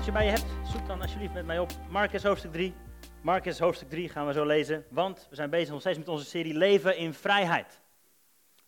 Bijbeltje 0.00 0.28
bij 0.28 0.40
je 0.40 0.44
hebt, 0.44 0.70
zoek 0.72 0.86
dan 0.86 1.00
alsjeblieft 1.00 1.34
met 1.34 1.46
mij 1.46 1.58
op 1.58 1.70
Marcus 1.88 2.22
hoofdstuk 2.22 2.52
3. 2.52 2.74
Marcus 3.22 3.58
hoofdstuk 3.58 3.88
3 3.88 4.08
gaan 4.08 4.26
we 4.26 4.32
zo 4.32 4.44
lezen, 4.44 4.84
want 4.90 5.26
we 5.30 5.36
zijn 5.36 5.50
bezig 5.50 5.70
nog 5.70 5.80
steeds 5.80 5.98
met 5.98 6.08
onze 6.08 6.24
serie 6.24 6.54
Leven 6.54 6.96
in 6.96 7.14
Vrijheid. 7.14 7.80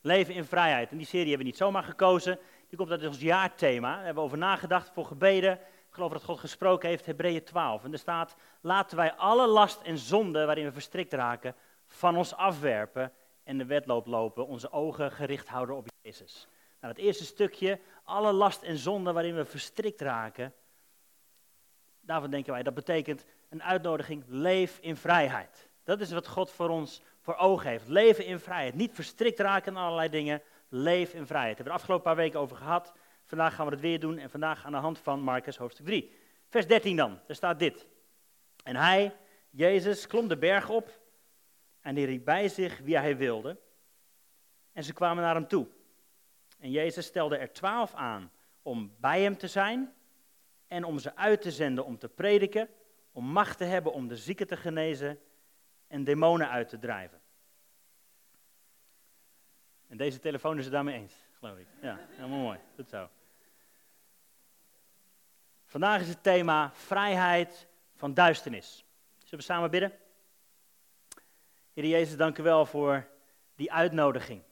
Leven 0.00 0.34
in 0.34 0.44
Vrijheid. 0.44 0.90
En 0.90 0.96
die 0.96 1.06
serie 1.06 1.28
hebben 1.28 1.46
we 1.46 1.50
niet 1.50 1.60
zomaar 1.60 1.82
gekozen, 1.82 2.38
die 2.68 2.78
komt 2.78 2.90
uit 2.90 3.06
ons 3.06 3.20
jaarthema. 3.20 3.94
Daar 3.94 4.04
hebben 4.04 4.22
we 4.22 4.28
over 4.28 4.38
nagedacht, 4.38 4.90
voor 4.94 5.04
gebeden. 5.04 5.52
Ik 5.52 5.94
geloof 5.94 6.12
dat 6.12 6.24
God 6.24 6.38
gesproken 6.38 6.88
heeft, 6.88 7.06
Hebreeën 7.06 7.44
12. 7.44 7.84
En 7.84 7.92
er 7.92 7.98
staat, 7.98 8.36
laten 8.60 8.96
wij 8.96 9.12
alle 9.12 9.46
last 9.46 9.80
en 9.82 9.98
zonde 9.98 10.44
waarin 10.44 10.64
we 10.64 10.72
verstrikt 10.72 11.12
raken, 11.12 11.54
van 11.86 12.16
ons 12.16 12.34
afwerpen 12.34 13.12
en 13.44 13.58
de 13.58 13.66
wedloop 13.66 14.06
lopen, 14.06 14.46
onze 14.46 14.72
ogen 14.72 15.12
gericht 15.12 15.48
houden 15.48 15.76
op 15.76 15.86
Jezus. 16.02 16.48
Nou, 16.80 16.94
het 16.94 17.02
eerste 17.02 17.24
stukje, 17.24 17.80
alle 18.04 18.32
last 18.32 18.62
en 18.62 18.76
zonde 18.76 19.12
waarin 19.12 19.34
we 19.34 19.44
verstrikt 19.44 20.00
raken, 20.00 20.54
daarvan 22.12 22.30
denken 22.30 22.52
wij, 22.52 22.62
dat 22.62 22.74
betekent 22.74 23.24
een 23.48 23.62
uitnodiging, 23.62 24.24
leef 24.26 24.78
in 24.78 24.96
vrijheid. 24.96 25.70
Dat 25.84 26.00
is 26.00 26.12
wat 26.12 26.26
God 26.26 26.50
voor 26.50 26.68
ons 26.68 27.02
voor 27.20 27.36
ogen 27.36 27.70
heeft. 27.70 27.88
Leven 27.88 28.26
in 28.26 28.38
vrijheid. 28.38 28.74
Niet 28.74 28.94
verstrikt 28.94 29.38
raken 29.38 29.72
in 29.72 29.78
allerlei 29.78 30.08
dingen. 30.08 30.42
Leef 30.68 31.14
in 31.14 31.26
vrijheid. 31.26 31.56
Daar 31.56 31.64
hebben 31.64 31.64
we 31.64 31.70
de 31.70 31.70
afgelopen 31.70 32.04
paar 32.04 32.16
weken 32.16 32.40
over 32.40 32.56
gehad. 32.56 32.92
Vandaag 33.24 33.54
gaan 33.54 33.66
we 33.66 33.72
het 33.72 33.80
weer 33.80 34.00
doen 34.00 34.18
en 34.18 34.30
vandaag 34.30 34.64
aan 34.64 34.72
de 34.72 34.78
hand 34.78 34.98
van 34.98 35.20
Marcus 35.20 35.56
hoofdstuk 35.56 35.86
3. 35.86 36.16
Vers 36.48 36.66
13 36.66 36.96
dan, 36.96 37.20
daar 37.26 37.36
staat 37.36 37.58
dit. 37.58 37.86
En 38.64 38.76
hij, 38.76 39.16
Jezus, 39.50 40.06
klom 40.06 40.28
de 40.28 40.36
berg 40.36 40.68
op 40.68 41.00
en 41.80 41.96
hij 41.96 42.04
riep 42.04 42.24
bij 42.24 42.48
zich 42.48 42.78
wie 42.78 42.98
hij 42.98 43.16
wilde. 43.16 43.58
En 44.72 44.84
ze 44.84 44.92
kwamen 44.92 45.22
naar 45.22 45.34
hem 45.34 45.48
toe. 45.48 45.66
En 46.58 46.70
Jezus 46.70 47.06
stelde 47.06 47.36
er 47.36 47.52
twaalf 47.52 47.94
aan 47.94 48.30
om 48.62 48.94
bij 49.00 49.22
hem 49.22 49.36
te 49.36 49.48
zijn 49.48 49.94
en 50.72 50.84
om 50.84 50.98
ze 50.98 51.16
uit 51.16 51.42
te 51.42 51.50
zenden 51.50 51.84
om 51.84 51.98
te 51.98 52.08
prediken, 52.08 52.68
om 53.12 53.24
macht 53.24 53.58
te 53.58 53.64
hebben 53.64 53.92
om 53.92 54.08
de 54.08 54.16
zieken 54.16 54.46
te 54.46 54.56
genezen 54.56 55.20
en 55.86 56.04
demonen 56.04 56.48
uit 56.48 56.68
te 56.68 56.78
drijven. 56.78 57.20
En 59.88 59.96
deze 59.96 60.18
telefoon 60.18 60.58
is 60.58 60.64
het 60.64 60.72
daarmee 60.72 60.94
eens, 60.94 61.14
geloof 61.32 61.58
ik. 61.58 61.66
Ja, 61.80 61.98
helemaal 62.10 62.38
mooi. 62.38 62.58
Goed 62.74 62.88
zo. 62.88 63.08
Vandaag 65.64 66.00
is 66.00 66.08
het 66.08 66.22
thema 66.22 66.70
vrijheid 66.74 67.68
van 67.96 68.14
duisternis. 68.14 68.84
Zullen 69.18 69.38
we 69.38 69.52
samen 69.52 69.70
bidden? 69.70 69.92
Heer 71.72 71.86
Jezus, 71.86 72.16
dank 72.16 72.38
u 72.38 72.42
wel 72.42 72.66
voor 72.66 73.08
die 73.54 73.72
uitnodiging. 73.72 74.42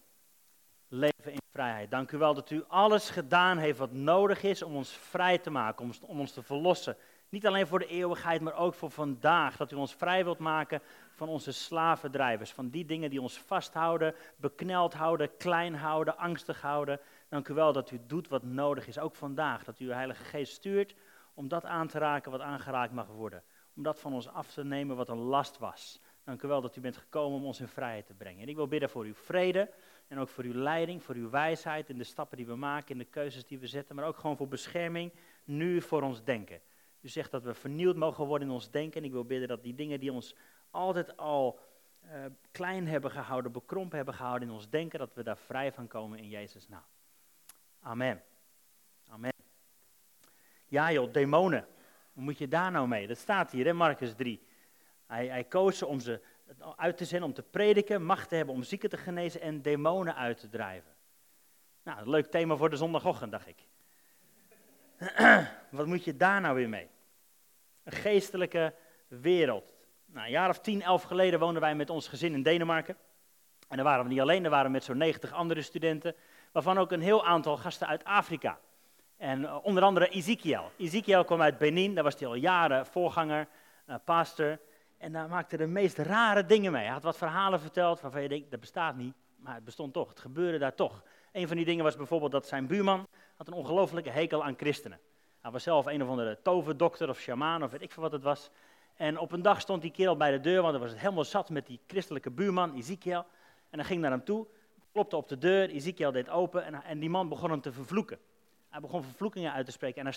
Dank 1.89 2.13
u 2.13 2.19
wel 2.19 2.35
dat 2.35 2.51
u 2.51 2.65
alles 2.69 3.11
gedaan 3.11 3.59
heeft 3.59 3.79
wat 3.79 3.93
nodig 3.93 4.43
is 4.43 4.63
om 4.63 4.75
ons 4.75 4.91
vrij 4.91 5.39
te 5.39 5.51
maken, 5.51 5.85
om, 5.85 5.93
om 6.01 6.21
ons 6.21 6.33
te 6.33 6.43
verlossen. 6.43 6.97
Niet 7.29 7.47
alleen 7.47 7.67
voor 7.67 7.79
de 7.79 7.87
eeuwigheid, 7.87 8.41
maar 8.41 8.55
ook 8.55 8.75
voor 8.75 8.91
vandaag. 8.91 9.57
Dat 9.57 9.73
u 9.73 9.77
ons 9.77 9.95
vrij 9.95 10.25
wilt 10.25 10.39
maken 10.39 10.81
van 11.11 11.29
onze 11.29 11.53
slavendrijvers. 11.53 12.53
Van 12.53 12.69
die 12.69 12.85
dingen 12.85 13.11
die 13.11 13.21
ons 13.21 13.39
vasthouden, 13.39 14.15
bekneld 14.37 14.95
houden, 14.95 15.37
klein 15.37 15.75
houden, 15.75 16.17
angstig 16.17 16.61
houden. 16.61 17.01
Dank 17.29 17.49
u 17.49 17.55
wel 17.55 17.73
dat 17.73 17.91
u 17.91 18.01
doet 18.07 18.29
wat 18.29 18.43
nodig 18.43 18.87
is, 18.87 18.99
ook 18.99 19.15
vandaag. 19.15 19.65
Dat 19.65 19.81
u 19.81 19.85
uw 19.85 19.93
Heilige 19.93 20.25
Geest 20.25 20.53
stuurt 20.53 20.95
om 21.35 21.49
dat 21.49 21.65
aan 21.65 21.89
te 21.89 21.99
raken 21.99 22.31
wat 22.31 22.41
aangeraakt 22.41 22.93
mag 22.93 23.07
worden. 23.07 23.43
Om 23.77 23.83
dat 23.83 24.01
van 24.01 24.13
ons 24.13 24.29
af 24.29 24.53
te 24.53 24.65
nemen 24.65 24.97
wat 24.97 25.09
een 25.09 25.19
last 25.19 25.59
was. 25.59 26.01
Dank 26.25 26.43
u 26.43 26.49
wel 26.49 26.61
dat 26.61 26.77
u 26.77 26.81
bent 26.81 26.97
gekomen 26.97 27.39
om 27.39 27.45
ons 27.45 27.61
in 27.61 27.69
vrijheid 27.69 28.07
te 28.07 28.15
brengen. 28.15 28.43
En 28.43 28.49
ik 28.49 28.57
wil 28.57 28.69
bidden 28.69 28.91
voor 28.91 29.05
uw 29.05 29.15
vrede 29.15 29.71
en 30.11 30.19
ook 30.19 30.29
voor 30.29 30.45
uw 30.45 30.55
leiding, 30.55 31.03
voor 31.03 31.15
uw 31.15 31.31
wijsheid 31.31 31.89
in 31.89 31.99
de 31.99 32.05
stappen 32.05 32.37
die 32.37 32.47
we 32.47 32.55
maken, 32.55 32.91
in 32.91 32.99
de 32.99 33.05
keuzes 33.05 33.45
die 33.45 33.59
we 33.59 33.67
zetten, 33.67 33.97
maar 33.97 34.05
ook 34.05 34.17
gewoon 34.17 34.37
voor 34.37 34.49
bescherming 34.49 35.13
nu 35.45 35.83
voor 35.83 36.03
ons 36.03 36.25
denken. 36.25 36.61
U 37.01 37.09
zegt 37.09 37.31
dat 37.31 37.43
we 37.43 37.55
vernieuwd 37.55 37.97
mogen 37.97 38.27
worden 38.27 38.49
in 38.49 38.55
ons 38.55 38.71
denken. 38.71 39.01
En 39.01 39.07
ik 39.07 39.13
wil 39.13 39.25
bidden 39.25 39.49
dat 39.49 39.63
die 39.63 39.75
dingen 39.75 40.01
die 40.01 40.13
ons 40.13 40.35
altijd 40.71 41.17
al 41.17 41.61
uh, 42.05 42.11
klein 42.51 42.87
hebben 42.87 43.11
gehouden, 43.11 43.53
bekrompen 43.53 43.97
hebben 43.97 44.15
gehouden 44.15 44.49
in 44.49 44.55
ons 44.55 44.71
denken, 44.71 44.99
dat 44.99 45.15
we 45.15 45.23
daar 45.23 45.39
vrij 45.39 45.73
van 45.73 45.87
komen 45.87 46.19
in 46.19 46.29
Jezus' 46.29 46.69
naam. 46.69 46.85
Amen. 47.81 48.23
Amen. 49.09 49.33
Ja 50.67 50.93
joh, 50.93 51.13
demonen. 51.13 51.67
Hoe 52.13 52.23
moet 52.23 52.39
je 52.39 52.49
daar 52.49 52.71
nou 52.71 52.89
mee? 52.89 53.07
Dat 53.07 53.19
staat 53.19 53.51
hier 53.51 53.67
in 53.67 53.77
Marcus 53.77 54.15
3. 54.15 54.47
Hij, 55.07 55.27
hij 55.27 55.45
koos 55.45 55.79
ze 55.79 55.87
om 55.87 56.01
ze 56.01 56.21
uit 56.77 56.97
te 56.97 57.05
zenden, 57.05 57.29
om 57.29 57.35
te 57.35 57.43
prediken, 57.43 58.05
macht 58.05 58.29
te 58.29 58.35
hebben 58.35 58.55
om 58.55 58.63
zieken 58.63 58.89
te 58.89 58.97
genezen 58.97 59.41
en 59.41 59.63
demonen 59.63 60.17
uit 60.17 60.39
te 60.39 60.49
drijven. 60.49 60.93
Nou, 61.83 62.11
leuk 62.11 62.27
thema 62.27 62.57
voor 62.57 62.71
de 62.71 62.77
zondagochtend, 62.77 63.33
dacht 63.33 63.47
ik. 63.47 63.67
Wat 65.71 65.87
moet 65.87 66.05
je 66.05 66.17
daar 66.17 66.41
nou 66.41 66.55
weer 66.55 66.69
mee? 66.69 66.89
Een 67.85 67.93
geestelijke 67.93 68.75
wereld. 69.09 69.75
Nou, 70.07 70.27
een 70.27 70.33
jaar 70.33 70.49
of 70.49 70.59
tien, 70.59 70.83
elf 70.83 71.03
geleden 71.03 71.41
woonden 71.41 71.63
wij 71.63 71.75
met 71.75 71.91
ons 71.91 72.09
gezin 72.09 72.33
in 72.33 72.43
Denemarken. 72.43 72.97
En 73.69 73.77
daar 73.77 73.85
waren 73.85 74.05
we 74.05 74.11
niet 74.11 74.21
alleen, 74.21 74.43
daar 74.43 74.51
waren 74.51 74.67
we 74.67 74.73
met 74.73 74.85
zo'n 74.85 74.97
90 74.97 75.33
andere 75.33 75.63
studenten, 75.63 76.15
waarvan 76.53 76.79
ook 76.79 76.93
een 76.93 77.01
heel 77.01 77.27
aantal 77.27 77.57
gasten 77.57 77.87
uit 77.87 78.05
Afrika. 78.05 78.59
En 79.17 79.41
uh, 79.41 79.59
onder 79.63 79.83
andere 79.83 80.09
Ezekiel. 80.09 80.71
Ezekiel 80.77 81.25
kwam 81.25 81.43
uit 81.43 81.59
Benin, 81.59 81.95
daar 81.95 82.05
was 82.05 82.19
hij 82.19 82.29
al 82.29 82.35
jaren 82.35 82.87
voorganger, 82.87 83.49
uh, 83.87 83.95
pastor. 84.05 84.59
En 85.01 85.13
daar 85.13 85.29
maakte 85.29 85.57
de 85.57 85.67
meest 85.67 85.99
rare 85.99 86.47
dingen 86.47 86.73
mee. 86.73 86.83
Hij 86.83 86.93
had 86.93 87.03
wat 87.03 87.17
verhalen 87.17 87.61
verteld 87.61 88.01
waarvan 88.01 88.23
je 88.23 88.29
denkt, 88.29 88.51
dat 88.51 88.61
bestaat 88.61 88.97
niet, 88.97 89.15
maar 89.37 89.55
het 89.55 89.65
bestond 89.65 89.93
toch. 89.93 90.09
Het 90.09 90.21
gebeurde 90.21 90.59
daar 90.59 90.75
toch. 90.75 91.03
Een 91.33 91.47
van 91.49 91.57
die 91.57 91.65
dingen 91.65 91.85
was 91.85 91.97
bijvoorbeeld 91.97 92.33
dat 92.33 92.47
zijn 92.47 92.67
buurman 92.67 93.07
had 93.37 93.47
een 93.47 93.53
ongelofelijke 93.53 94.11
hekel 94.11 94.45
aan 94.45 94.55
christenen. 94.57 95.01
Hij 95.41 95.51
was 95.51 95.63
zelf 95.63 95.87
een 95.87 96.03
of 96.03 96.09
andere 96.09 96.39
toverdokter 96.43 97.09
of 97.09 97.19
shamaan 97.19 97.63
of 97.63 97.71
weet 97.71 97.83
ik 97.83 97.93
veel 97.93 98.03
wat 98.03 98.13
het 98.13 98.23
was. 98.23 98.51
En 98.95 99.19
op 99.19 99.33
een 99.33 99.43
dag 99.43 99.61
stond 99.61 99.83
die 99.83 99.91
kerel 99.91 100.17
bij 100.17 100.31
de 100.31 100.41
deur, 100.41 100.61
want 100.61 100.73
hij 100.73 100.81
was 100.81 100.91
het 100.91 101.01
helemaal 101.01 101.25
zat 101.25 101.51
met 101.51 101.67
die 101.67 101.81
christelijke 101.87 102.31
buurman, 102.31 102.75
Ezekiel. 102.75 103.27
En 103.71 103.79
hij 103.79 103.85
ging 103.85 104.01
naar 104.01 104.11
hem 104.11 104.25
toe, 104.25 104.47
klopte 104.93 105.17
op 105.17 105.29
de 105.29 105.39
deur, 105.39 105.71
Ezekiel 105.71 106.13
deed 106.13 106.29
open 106.29 106.65
en, 106.65 106.83
en 106.83 106.99
die 106.99 107.11
man 107.11 107.29
begon 107.29 107.51
hem 107.51 107.61
te 107.61 107.73
vervloeken. 107.73 108.19
Hij 108.69 108.81
begon 108.81 109.03
vervloekingen 109.03 109.53
uit 109.53 109.67
te 109.67 109.73
spreken 109.73 109.99
en 109.99 110.05
hij 110.05 110.13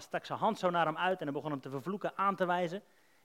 stak 0.00 0.24
zijn 0.24 0.38
hand 0.38 0.58
zo 0.58 0.70
naar 0.70 0.86
hem 0.86 0.96
uit 0.96 1.18
en 1.18 1.24
hij 1.24 1.34
begon 1.34 1.50
hem 1.50 1.60
te 1.60 1.70
vervloeken, 1.70 2.12
aan 2.16 2.36
te 2.36 2.44
wijzen. 2.44 2.82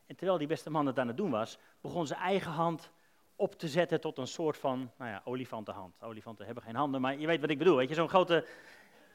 En 0.07 0.16
terwijl 0.16 0.38
die 0.38 0.47
beste 0.47 0.69
man 0.69 0.85
het 0.85 1.00
aan 1.00 1.07
het 1.07 1.18
doen 1.18 1.29
was, 1.29 1.57
begon 1.81 2.07
zijn 2.07 2.19
eigen 2.19 2.51
hand 2.51 2.91
op 3.35 3.59
te 3.59 3.68
zetten 3.68 4.01
tot 4.01 4.18
een 4.18 4.28
soort 4.28 4.57
van, 4.57 4.91
nou 4.97 5.12
ja, 5.12 5.22
olifantenhand. 5.25 6.01
Olifanten 6.01 6.45
hebben 6.45 6.63
geen 6.63 6.75
handen, 6.75 7.01
maar 7.01 7.18
je 7.18 7.28
weet 7.28 7.41
wat 7.41 7.50
ik 7.50 7.57
bedoel. 7.57 7.75
Weet 7.75 7.90
je, 7.90 7.95
zo'n 7.95 8.09
grote, 8.09 8.46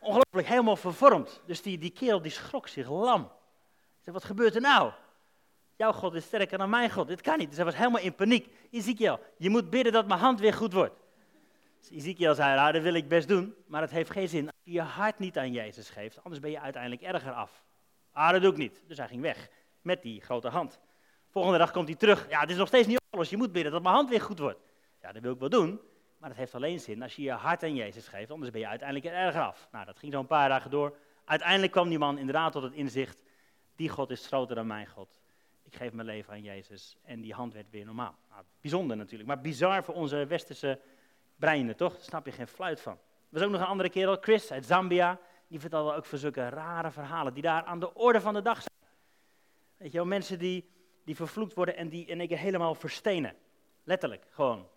ongelooflijk 0.00 0.48
helemaal 0.48 0.76
vervormd. 0.76 1.42
Dus 1.46 1.62
die, 1.62 1.78
die 1.78 1.90
kerel 1.90 2.22
die 2.22 2.30
schrok 2.30 2.68
zich 2.68 2.88
lam. 2.88 3.30
Zei, 4.00 4.14
wat 4.14 4.24
gebeurt 4.24 4.54
er 4.54 4.60
nou? 4.60 4.92
Jouw 5.76 5.92
God 5.92 6.14
is 6.14 6.24
sterker 6.24 6.58
dan 6.58 6.70
mijn 6.70 6.90
God. 6.90 7.08
Dit 7.08 7.20
kan 7.20 7.38
niet. 7.38 7.48
Dus 7.48 7.56
hij 7.56 7.64
was 7.64 7.76
helemaal 7.76 8.00
in 8.00 8.14
paniek. 8.14 8.48
Ezekiel, 8.70 9.20
je 9.36 9.50
moet 9.50 9.70
bidden 9.70 9.92
dat 9.92 10.06
mijn 10.06 10.20
hand 10.20 10.40
weer 10.40 10.54
goed 10.54 10.72
wordt. 10.72 10.94
Dus 11.80 11.90
Ezekiel 11.90 12.34
zei, 12.34 12.56
nou, 12.56 12.72
dat 12.72 12.82
wil 12.82 12.94
ik 12.94 13.08
best 13.08 13.28
doen, 13.28 13.54
maar 13.66 13.80
het 13.80 13.90
heeft 13.90 14.10
geen 14.10 14.28
zin 14.28 14.46
als 14.46 14.56
je 14.62 14.72
je 14.72 14.80
hart 14.80 15.18
niet 15.18 15.38
aan 15.38 15.52
Jezus 15.52 15.90
geeft. 15.90 16.24
Anders 16.24 16.40
ben 16.40 16.50
je 16.50 16.60
uiteindelijk 16.60 17.02
erger 17.02 17.32
af. 17.32 17.64
Ah, 18.12 18.30
dat 18.30 18.42
doe 18.42 18.50
ik 18.50 18.56
niet. 18.56 18.82
Dus 18.86 18.98
hij 18.98 19.08
ging 19.08 19.20
weg 19.20 19.48
met 19.82 20.02
die 20.02 20.20
grote 20.20 20.48
hand. 20.48 20.80
Volgende 21.30 21.58
dag 21.58 21.70
komt 21.70 21.88
hij 21.88 21.96
terug. 21.96 22.28
Ja, 22.28 22.40
het 22.40 22.50
is 22.50 22.56
nog 22.56 22.68
steeds 22.68 22.86
niet 22.86 23.00
alles. 23.10 23.30
Je 23.30 23.36
moet 23.36 23.52
bidden 23.52 23.72
dat 23.72 23.82
mijn 23.82 23.94
hand 23.94 24.08
weer 24.08 24.20
goed 24.20 24.38
wordt. 24.38 24.60
Ja, 25.02 25.12
dat 25.12 25.22
wil 25.22 25.32
ik 25.32 25.38
wel 25.38 25.48
doen. 25.48 25.80
Maar 26.18 26.28
dat 26.28 26.38
heeft 26.38 26.54
alleen 26.54 26.80
zin 26.80 27.02
als 27.02 27.16
je 27.16 27.22
je 27.22 27.30
hart 27.30 27.62
aan 27.62 27.74
Jezus 27.74 28.08
geeft. 28.08 28.30
Anders 28.30 28.50
ben 28.50 28.60
je 28.60 28.66
uiteindelijk 28.66 29.14
erger 29.14 29.42
af. 29.42 29.68
Nou, 29.72 29.84
dat 29.84 29.98
ging 29.98 30.12
zo 30.12 30.18
een 30.18 30.26
paar 30.26 30.48
dagen 30.48 30.70
door. 30.70 30.96
Uiteindelijk 31.24 31.72
kwam 31.72 31.88
die 31.88 31.98
man 31.98 32.18
inderdaad 32.18 32.52
tot 32.52 32.62
het 32.62 32.72
inzicht. 32.72 33.22
Die 33.76 33.88
God 33.88 34.10
is 34.10 34.26
groter 34.26 34.54
dan 34.54 34.66
mijn 34.66 34.86
God. 34.86 35.20
Ik 35.62 35.74
geef 35.74 35.92
mijn 35.92 36.06
leven 36.06 36.32
aan 36.32 36.42
Jezus. 36.42 36.96
En 37.04 37.20
die 37.20 37.34
hand 37.34 37.52
werd 37.52 37.70
weer 37.70 37.84
normaal. 37.84 38.14
Nou, 38.30 38.42
bijzonder 38.60 38.96
natuurlijk. 38.96 39.28
Maar 39.28 39.40
bizar 39.40 39.84
voor 39.84 39.94
onze 39.94 40.26
westerse 40.26 40.80
breinen, 41.36 41.76
toch? 41.76 41.92
Daar 41.92 42.02
snap 42.02 42.26
je 42.26 42.32
geen 42.32 42.48
fluit 42.48 42.80
van. 42.80 42.92
Er 42.92 42.98
was 43.28 43.42
ook 43.42 43.50
nog 43.50 43.60
een 43.60 43.66
andere 43.66 43.90
kerel, 43.90 44.16
Chris 44.20 44.50
uit 44.50 44.66
Zambia. 44.66 45.18
Die 45.48 45.60
vertelde 45.60 45.94
ook 45.94 46.04
voor 46.04 46.18
zulke 46.18 46.48
rare 46.48 46.90
verhalen 46.90 47.34
die 47.34 47.42
daar 47.42 47.64
aan 47.64 47.80
de 47.80 47.94
orde 47.94 48.20
van 48.20 48.34
de 48.34 48.42
dag 48.42 48.56
zijn. 48.56 48.71
Weet 49.82 49.92
je 49.92 50.04
mensen 50.04 50.38
die 50.38 50.70
die 51.04 51.16
vervloekt 51.16 51.54
worden 51.54 51.76
en 51.76 51.88
die 51.88 52.06
in 52.06 52.18
één 52.18 52.28
keer 52.28 52.38
helemaal 52.38 52.74
verstenen. 52.74 53.36
Letterlijk, 53.84 54.24
gewoon. 54.30 54.68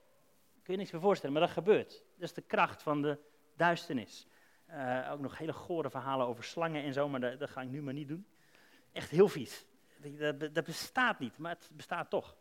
Kun 0.63 0.73
je 0.73 0.79
niks 0.79 0.91
meer 0.91 1.01
voorstellen, 1.01 1.33
maar 1.33 1.45
dat 1.45 1.51
gebeurt. 1.51 1.89
Dat 1.89 2.29
is 2.29 2.33
de 2.33 2.41
kracht 2.41 2.83
van 2.83 3.01
de 3.01 3.17
duisternis. 3.55 4.27
Uh, 4.69 5.09
ook 5.11 5.19
nog 5.19 5.37
hele 5.37 5.53
gore 5.53 5.89
verhalen 5.89 6.27
over 6.27 6.43
slangen 6.43 6.83
en 6.83 6.93
zo, 6.93 7.09
maar 7.09 7.19
dat, 7.19 7.39
dat, 7.39 7.49
ga 7.49 7.61
ik 7.61 7.69
nu 7.69 7.81
maar 7.81 7.93
niet 7.93 8.07
doen. 8.07 8.25
Echt 8.91 9.09
heel 9.09 9.27
vies. 9.27 9.65
Dat, 9.97 10.39
dat 10.39 10.63
bestaat 10.63 11.19
niet, 11.19 11.37
maar 11.37 11.51
het 11.51 11.69
bestaat 11.73 12.09
toch. 12.09 12.35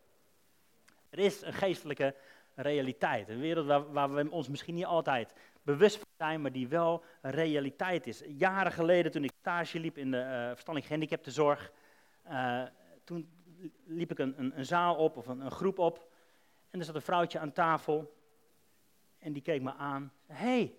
Er 1.10 1.18
is 1.18 1.42
een 1.42 1.52
geestelijke 1.52 2.14
realiteit. 2.54 3.28
Een 3.28 3.40
wereld 3.40 3.66
waar, 3.66 3.92
waar, 3.92 4.14
we 4.14 4.30
ons 4.30 4.48
misschien 4.48 4.74
niet 4.74 4.84
altijd 4.84 5.34
bewust 5.62 5.96
van 5.96 6.06
zijn, 6.16 6.40
maar 6.40 6.52
die 6.52 6.68
wel 6.68 7.04
realiteit 7.22 8.06
is. 8.06 8.22
Jaren 8.26 8.72
geleden, 8.72 9.12
toen 9.12 9.24
ik 9.24 9.32
stage 9.40 9.78
liep 9.78 9.98
in 9.98 10.10
de 10.10 10.16
uh, 10.16 10.46
verstandelijk 10.46 10.84
gehandicaptenzorg, 10.84 11.72
uh, 12.28 12.62
toen 13.04 13.28
liep 13.84 14.10
ik 14.10 14.18
een, 14.18 14.34
een, 14.36 14.58
een 14.58 14.66
zaal 14.66 14.96
op 14.96 15.16
of 15.16 15.26
een, 15.26 15.50
groep 15.50 15.78
op. 15.78 16.12
En 16.70 16.78
er 16.78 16.84
zat 16.84 16.94
een 16.94 17.02
vrouwtje 17.02 17.38
aan 17.38 17.52
tafel. 17.52 18.14
En 19.18 19.32
die 19.32 19.42
keek 19.42 19.62
me 19.62 19.74
aan. 19.74 20.12
Hé, 20.26 20.34
hey, 20.34 20.74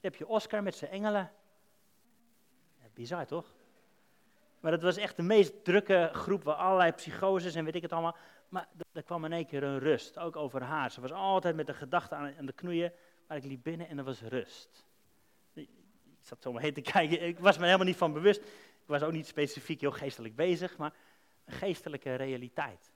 heb 0.00 0.14
je 0.14 0.26
Oscar 0.26 0.62
met 0.62 0.74
zijn 0.74 0.90
engelen. 0.90 1.30
Ja, 2.78 2.86
bizar 2.94 3.26
toch? 3.26 3.54
Maar 4.60 4.72
het 4.72 4.82
was 4.82 4.96
echt 4.96 5.16
de 5.16 5.22
meest 5.22 5.64
drukke 5.64 6.10
groep, 6.12 6.44
waar 6.44 6.54
allerlei 6.54 6.92
psychoses 6.92 7.54
en 7.54 7.64
weet 7.64 7.74
ik 7.74 7.82
het 7.82 7.92
allemaal. 7.92 8.16
Maar 8.48 8.68
er 8.92 9.02
kwam 9.02 9.24
in 9.24 9.32
één 9.32 9.46
keer 9.46 9.62
een 9.62 9.78
rust, 9.78 10.18
ook 10.18 10.36
over 10.36 10.62
haar. 10.62 10.90
Ze 10.90 11.00
was 11.00 11.12
altijd 11.12 11.56
met 11.56 11.66
de 11.66 11.74
gedachte 11.74 12.14
aan, 12.14 12.34
de 12.46 12.52
knoeien, 12.52 12.92
maar 13.26 13.36
ik 13.36 13.44
liep 13.44 13.62
binnen 13.62 13.88
en 13.88 13.98
er 13.98 14.04
was 14.04 14.22
rust. 14.22 14.84
Ik 15.54 15.68
zat 16.20 16.42
zo 16.42 16.52
maar 16.52 16.62
heen 16.62 16.74
te 16.74 16.80
kijken, 16.80 17.22
ik 17.22 17.38
was 17.38 17.58
me 17.58 17.64
helemaal 17.64 17.86
niet 17.86 17.96
van 17.96 18.12
bewust. 18.12 18.42
Ik 18.86 18.92
was 18.92 19.02
ook 19.02 19.12
niet 19.12 19.26
specifiek 19.26 19.80
heel 19.80 19.90
geestelijk 19.90 20.36
bezig, 20.36 20.76
maar 20.76 20.92
een 21.44 21.52
geestelijke 21.52 22.14
realiteit. 22.14 22.92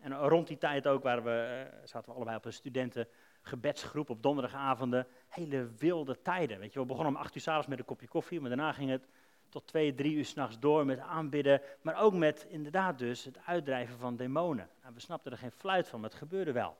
En 0.00 0.18
rond 0.18 0.46
die 0.46 0.58
tijd 0.58 0.86
ook 0.86 1.02
waren 1.02 1.24
we, 1.24 1.66
uh, 1.72 1.86
zaten 1.86 2.08
we 2.08 2.16
allebei 2.16 2.36
op 2.36 2.44
een 2.44 2.52
studentengebedsgroep 2.52 4.10
op 4.10 4.22
donderdagavonden. 4.22 5.06
Hele 5.28 5.68
wilde 5.78 6.22
tijden. 6.22 6.58
Weet 6.58 6.72
je, 6.72 6.80
we 6.80 6.86
begonnen 6.86 7.14
om 7.14 7.20
acht 7.20 7.34
uur 7.34 7.40
s'avonds 7.40 7.66
met 7.66 7.78
een 7.78 7.84
kopje 7.84 8.08
koffie, 8.08 8.40
maar 8.40 8.48
daarna 8.48 8.72
ging 8.72 8.90
het 8.90 9.06
tot 9.48 9.66
twee, 9.66 9.94
drie 9.94 10.16
uur 10.16 10.24
s'nachts 10.24 10.58
door 10.58 10.86
met 10.86 10.98
aanbidden. 10.98 11.60
Maar 11.82 12.00
ook 12.00 12.14
met 12.14 12.46
inderdaad 12.48 12.98
dus 12.98 13.24
het 13.24 13.38
uitdrijven 13.46 13.98
van 13.98 14.16
demonen. 14.16 14.68
Nou, 14.82 14.94
we 14.94 15.00
snapten 15.00 15.32
er 15.32 15.38
geen 15.38 15.50
fluit 15.50 15.88
van, 15.88 16.00
maar 16.00 16.10
het 16.10 16.18
gebeurde 16.18 16.52
wel. 16.52 16.76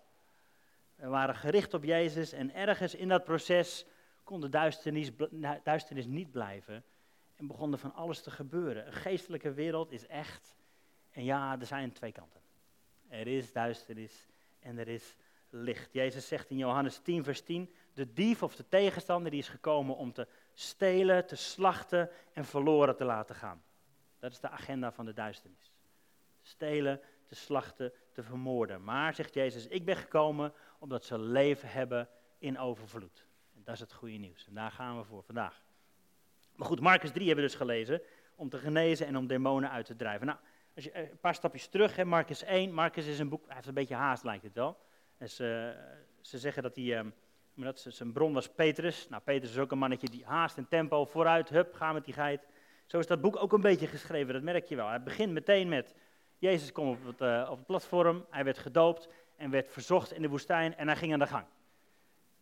We 0.97 1.09
waren 1.09 1.35
gericht 1.35 1.75
op 1.75 1.85
Jezus 1.85 2.33
en 2.33 2.55
ergens 2.55 2.95
in 2.95 3.09
dat 3.09 3.25
proces 3.25 3.87
kon 4.25 4.41
de 4.41 4.49
duisternis, 4.49 5.11
duisternis 5.63 6.07
niet 6.07 6.31
blijven. 6.31 6.85
En 7.35 7.47
begon 7.47 7.73
er 7.73 7.79
van 7.79 7.95
alles 7.95 8.23
te 8.23 8.31
gebeuren. 8.31 8.87
Een 8.87 8.93
geestelijke 8.93 9.53
wereld 9.53 9.93
is 9.93 10.07
echt. 10.07 10.55
En 11.11 11.25
ja, 11.25 11.57
er 11.61 11.67
zijn 11.67 11.93
twee 11.93 12.13
kanten. 12.13 12.41
Er 13.09 13.27
is 13.27 13.53
duisternis 13.53 14.29
en 14.59 14.79
er 14.79 14.89
is 14.89 15.17
licht. 15.51 15.93
Jezus 15.93 16.29
zegt 16.29 16.51
in 16.51 16.57
Johannes 16.57 16.99
10, 16.99 17.25
vers 17.25 17.41
10: 17.41 17.75
De 17.93 18.13
dief 18.13 18.43
of 18.43 18.57
de 18.57 18.69
tegenstander 18.69 19.31
die 19.31 19.41
is 19.41 19.49
gekomen 19.49 19.97
om 19.97 20.13
te 20.13 20.29
stelen, 20.55 21.27
te 21.27 21.37
slachten 21.37 22.11
en 22.33 22.45
verloren 22.45 22.97
te 22.97 23.05
laten 23.05 23.35
gaan. 23.35 23.63
Dat 24.19 24.33
is 24.33 24.41
de 24.41 24.49
agenda 24.49 24.93
van 24.93 25.05
de 25.05 25.13
duisternis. 25.13 25.73
Stelen, 26.43 27.01
te 27.27 27.35
slachten, 27.35 27.93
te 28.13 28.23
vermoorden. 28.23 28.85
Maar, 28.85 29.15
zegt 29.15 29.35
Jezus, 29.35 29.67
ik 29.67 29.85
ben 29.85 29.97
gekomen 29.97 30.53
omdat 30.79 31.05
ze 31.05 31.19
leven 31.19 31.69
hebben 31.69 32.09
in 32.39 32.59
overvloed. 32.59 33.27
En 33.55 33.63
dat 33.65 33.75
is 33.75 33.81
het 33.81 33.93
goede 33.93 34.17
nieuws. 34.17 34.47
En 34.47 34.55
daar 34.55 34.71
gaan 34.71 34.99
we 34.99 35.05
voor 35.05 35.23
vandaag. 35.23 35.64
Maar 36.57 36.67
goed, 36.67 36.81
Marcus 36.81 37.11
3 37.11 37.27
hebben 37.27 37.45
we 37.45 37.51
dus 37.51 37.59
gelezen 37.59 38.03
om 38.35 38.49
te 38.49 38.59
genezen 38.59 39.07
en 39.07 39.17
om 39.17 39.27
demonen 39.27 39.71
uit 39.71 39.87
te 39.87 39.97
drijven. 39.97 40.27
Nou, 40.27 40.39
als 40.75 40.85
je, 40.85 40.91
eh, 40.91 41.11
een 41.11 41.19
paar 41.21 41.35
stapjes 41.35 41.69
terug, 41.69 41.97
hè, 41.97 42.05
Marcus 42.05 42.45
1. 42.45 42.73
Marcus 42.73 43.07
is 43.07 43.19
een 43.19 43.29
boek, 43.29 43.47
hij 43.47 43.55
heeft 43.55 43.67
een 43.67 43.75
beetje 43.75 43.95
haast 43.95 44.25
lijkt 44.25 44.45
het 44.45 44.55
wel. 44.55 44.79
En 45.19 45.31
ze, 45.31 45.75
ze 46.21 46.39
zeggen 46.39 46.63
dat 46.63 46.77
hij, 46.77 46.99
um, 46.99 47.15
dat 47.55 47.87
zijn 47.89 48.13
bron 48.13 48.33
was 48.33 48.49
Petrus. 48.49 49.09
Nou, 49.09 49.23
Petrus 49.23 49.51
is 49.51 49.59
ook 49.59 49.73
een 49.73 49.79
mannetje 49.79 50.09
die 50.09 50.25
haast 50.25 50.57
en 50.57 50.69
tempo, 50.69 51.05
vooruit, 51.05 51.49
hup, 51.49 51.75
ga 51.75 51.93
met 51.93 52.05
die 52.05 52.15
geit. 52.15 52.47
Zo 52.87 52.99
is 52.99 53.07
dat 53.07 53.21
boek 53.21 53.37
ook 53.37 53.53
een 53.53 53.61
beetje 53.61 53.87
geschreven, 53.87 54.33
dat 54.33 54.43
merk 54.43 54.65
je 54.65 54.77
wel. 54.77 54.89
Hij 54.89 55.03
begint 55.03 55.33
meteen 55.33 55.69
met, 55.69 55.95
Jezus 56.39 56.73
komt 56.73 56.99
op 56.99 57.07
het, 57.07 57.21
uh, 57.21 57.49
op 57.51 57.57
het 57.57 57.67
platform, 57.67 58.27
hij 58.31 58.45
werd 58.45 58.59
gedoopt 58.59 59.09
en 59.37 59.51
werd 59.51 59.71
verzocht 59.71 60.13
in 60.13 60.23
de 60.23 60.29
woestijn 60.29 60.77
en 60.77 60.87
hij 60.87 60.97
ging 60.97 61.13
aan 61.13 61.19
de 61.19 61.27
gang. 61.27 61.47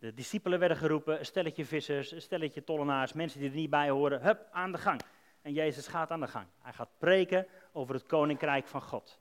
De 0.03 0.15
discipelen 0.15 0.59
werden 0.59 0.77
geroepen, 0.77 1.19
een 1.19 1.27
stelletje 1.27 1.65
vissers, 1.65 2.11
een 2.11 2.23
stelletje 2.23 2.65
tollenaars, 2.65 3.13
mensen 3.13 3.41
die 3.41 3.49
er 3.49 3.55
niet 3.55 3.71
bij 3.71 3.91
horen, 3.91 4.23
hup, 4.23 4.49
aan 4.51 4.73
de 4.73 4.79
gang. 4.79 5.01
En 5.43 5.53
Jezus 5.53 5.87
gaat 5.87 6.11
aan 6.11 6.21
de 6.21 6.27
gang. 6.27 6.47
Hij 6.59 6.73
gaat 6.73 6.99
preken 6.99 7.47
over 7.73 7.95
het 7.95 8.07
koninkrijk 8.07 8.67
van 8.67 8.83
God. 8.83 9.21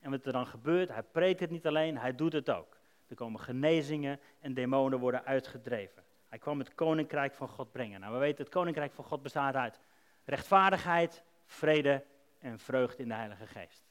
En 0.00 0.10
wat 0.10 0.26
er 0.26 0.32
dan 0.32 0.46
gebeurt, 0.46 0.88
hij 0.88 1.02
preekt 1.02 1.40
het 1.40 1.50
niet 1.50 1.66
alleen, 1.66 1.98
hij 1.98 2.14
doet 2.14 2.32
het 2.32 2.50
ook. 2.50 2.76
Er 3.08 3.16
komen 3.16 3.40
genezingen 3.40 4.20
en 4.38 4.54
demonen 4.54 4.98
worden 4.98 5.24
uitgedreven. 5.24 6.02
Hij 6.28 6.38
kwam 6.38 6.58
het 6.58 6.74
koninkrijk 6.74 7.34
van 7.34 7.48
God 7.48 7.72
brengen. 7.72 8.00
Nou, 8.00 8.12
we 8.12 8.18
weten, 8.18 8.44
het 8.44 8.52
koninkrijk 8.52 8.92
van 8.92 9.04
God 9.04 9.22
bestaat 9.22 9.54
uit 9.54 9.80
rechtvaardigheid, 10.24 11.22
vrede 11.46 12.04
en 12.38 12.58
vreugde 12.58 13.02
in 13.02 13.08
de 13.08 13.14
Heilige 13.14 13.46
Geest. 13.46 13.90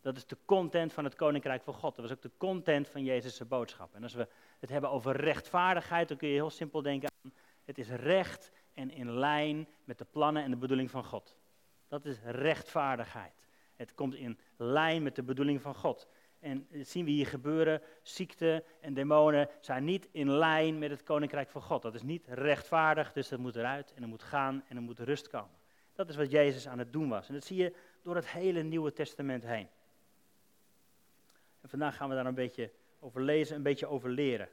Dat 0.00 0.16
is 0.16 0.26
de 0.26 0.38
content 0.44 0.92
van 0.92 1.04
het 1.04 1.14
koninkrijk 1.14 1.62
van 1.62 1.74
God. 1.74 1.96
Dat 1.96 2.04
was 2.04 2.16
ook 2.16 2.22
de 2.22 2.30
content 2.36 2.88
van 2.88 3.04
Jezus' 3.04 3.48
boodschap. 3.48 3.94
En 3.94 4.02
als 4.02 4.14
we 4.14 4.28
het 4.58 4.70
hebben 4.70 4.90
over 4.90 5.16
rechtvaardigheid, 5.16 6.08
dan 6.08 6.16
kun 6.16 6.28
je 6.28 6.34
heel 6.34 6.50
simpel 6.50 6.82
denken 6.82 7.10
aan: 7.24 7.32
het 7.64 7.78
is 7.78 7.88
recht 7.88 8.50
en 8.74 8.90
in 8.90 9.18
lijn 9.18 9.68
met 9.84 9.98
de 9.98 10.06
plannen 10.10 10.42
en 10.42 10.50
de 10.50 10.56
bedoeling 10.56 10.90
van 10.90 11.04
God. 11.04 11.36
Dat 11.88 12.04
is 12.04 12.18
rechtvaardigheid. 12.24 13.46
Het 13.76 13.94
komt 13.94 14.14
in 14.14 14.38
lijn 14.56 15.02
met 15.02 15.14
de 15.14 15.22
bedoeling 15.22 15.62
van 15.62 15.74
God. 15.74 16.08
En 16.40 16.66
dat 16.70 16.88
zien 16.88 17.04
we 17.04 17.10
hier 17.10 17.26
gebeuren. 17.26 17.82
Ziekte 18.02 18.64
en 18.80 18.94
demonen 18.94 19.48
zijn 19.60 19.84
niet 19.84 20.08
in 20.12 20.30
lijn 20.30 20.78
met 20.78 20.90
het 20.90 21.02
koninkrijk 21.02 21.50
van 21.50 21.62
God. 21.62 21.82
Dat 21.82 21.94
is 21.94 22.02
niet 22.02 22.26
rechtvaardig, 22.28 23.12
dus 23.12 23.28
dat 23.28 23.38
moet 23.38 23.56
eruit 23.56 23.92
en 23.94 24.02
er 24.02 24.08
moet 24.08 24.22
gaan 24.22 24.64
en 24.68 24.76
er 24.76 24.82
moet 24.82 24.98
rust 24.98 25.28
komen. 25.28 25.56
Dat 25.94 26.08
is 26.08 26.16
wat 26.16 26.30
Jezus 26.30 26.68
aan 26.68 26.78
het 26.78 26.92
doen 26.92 27.08
was. 27.08 27.28
En 27.28 27.34
dat 27.34 27.44
zie 27.44 27.56
je 27.56 27.74
door 28.02 28.14
het 28.14 28.28
hele 28.28 28.62
Nieuwe 28.62 28.92
Testament 28.92 29.46
heen. 29.46 29.68
En 31.60 31.68
vandaag 31.68 31.96
gaan 31.96 32.08
we 32.08 32.14
daar 32.14 32.26
een 32.26 32.34
beetje 32.34 32.70
over 33.06 33.22
lezen, 33.22 33.56
een 33.56 33.62
beetje 33.62 33.86
over 33.86 34.10
leren. 34.10 34.48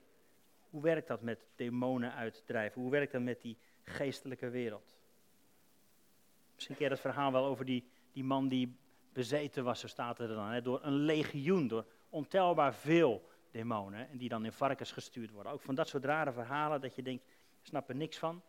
Hoe 0.69 0.81
werkt 0.81 1.07
dat 1.07 1.21
met 1.21 1.45
demonen 1.55 2.13
uitdrijven? 2.13 2.81
Hoe 2.81 2.91
werkt 2.91 3.11
dat 3.11 3.21
met 3.21 3.41
die 3.41 3.57
geestelijke 3.83 4.49
wereld? 4.49 4.95
Misschien 6.55 6.75
je 6.79 6.89
dat 6.89 6.99
verhaal 6.99 7.31
wel 7.31 7.45
over 7.45 7.65
die, 7.65 7.87
die 8.11 8.23
man 8.23 8.47
die 8.47 8.75
bezeten 9.13 9.63
was, 9.63 9.79
zo 9.79 9.87
staat 9.87 10.19
er 10.19 10.27
dan, 10.27 10.47
hè, 10.47 10.61
door 10.61 10.79
een 10.83 10.93
legioen, 10.93 11.67
door 11.67 11.85
ontelbaar 12.09 12.73
veel 12.73 13.29
demonen, 13.51 14.09
en 14.09 14.17
die 14.17 14.29
dan 14.29 14.45
in 14.45 14.51
varkens 14.51 14.91
gestuurd 14.91 15.31
worden. 15.31 15.51
Ook 15.51 15.61
van 15.61 15.75
dat 15.75 15.87
soort 15.87 16.05
rare 16.05 16.31
verhalen 16.31 16.81
dat 16.81 16.95
je 16.95 17.03
denkt, 17.03 17.23
ik 17.61 17.67
snap 17.67 17.89
er 17.89 17.95
niks 17.95 18.17
van. 18.17 18.41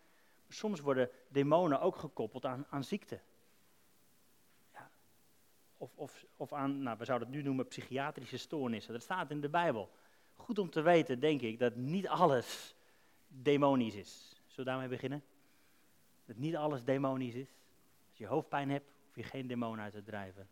Soms 0.49 0.81
worden 0.81 1.11
demonen 1.29 1.81
ook 1.81 1.97
gekoppeld 1.97 2.45
aan, 2.45 2.67
aan 2.71 2.85
ziekte. 2.85 3.21
Of, 5.76 5.91
of, 5.94 6.25
of 6.37 6.53
aan, 6.53 6.82
nou, 6.82 6.99
we 6.99 7.05
zouden 7.05 7.29
het 7.29 7.37
nu 7.37 7.43
noemen, 7.43 7.69
psychiatrische 7.69 8.37
stoornissen. 8.37 8.93
Dat 8.93 9.03
staat 9.03 9.31
in 9.31 9.41
de 9.41 9.49
Bijbel. 9.49 9.91
Goed 10.35 10.59
om 10.59 10.71
te 10.71 10.81
weten, 10.81 11.21
denk 11.21 11.41
ik, 11.41 11.59
dat 11.59 11.76
niet 11.76 12.09
alles 12.09 12.75
demonisch 13.29 13.94
is. 13.94 14.29
Zullen 14.47 14.56
we 14.56 14.65
daarmee 14.65 14.88
beginnen? 14.88 15.23
Dat 16.25 16.37
niet 16.37 16.56
alles 16.56 16.85
demonisch 16.85 17.35
is. 17.35 17.49
Als 18.09 18.19
je 18.19 18.26
hoofdpijn 18.26 18.71
hebt, 18.71 18.91
hoef 19.05 19.17
je 19.17 19.23
geen 19.23 19.47
demon 19.47 19.81
uit 19.81 19.93
te 19.93 20.03
drijven. 20.03 20.49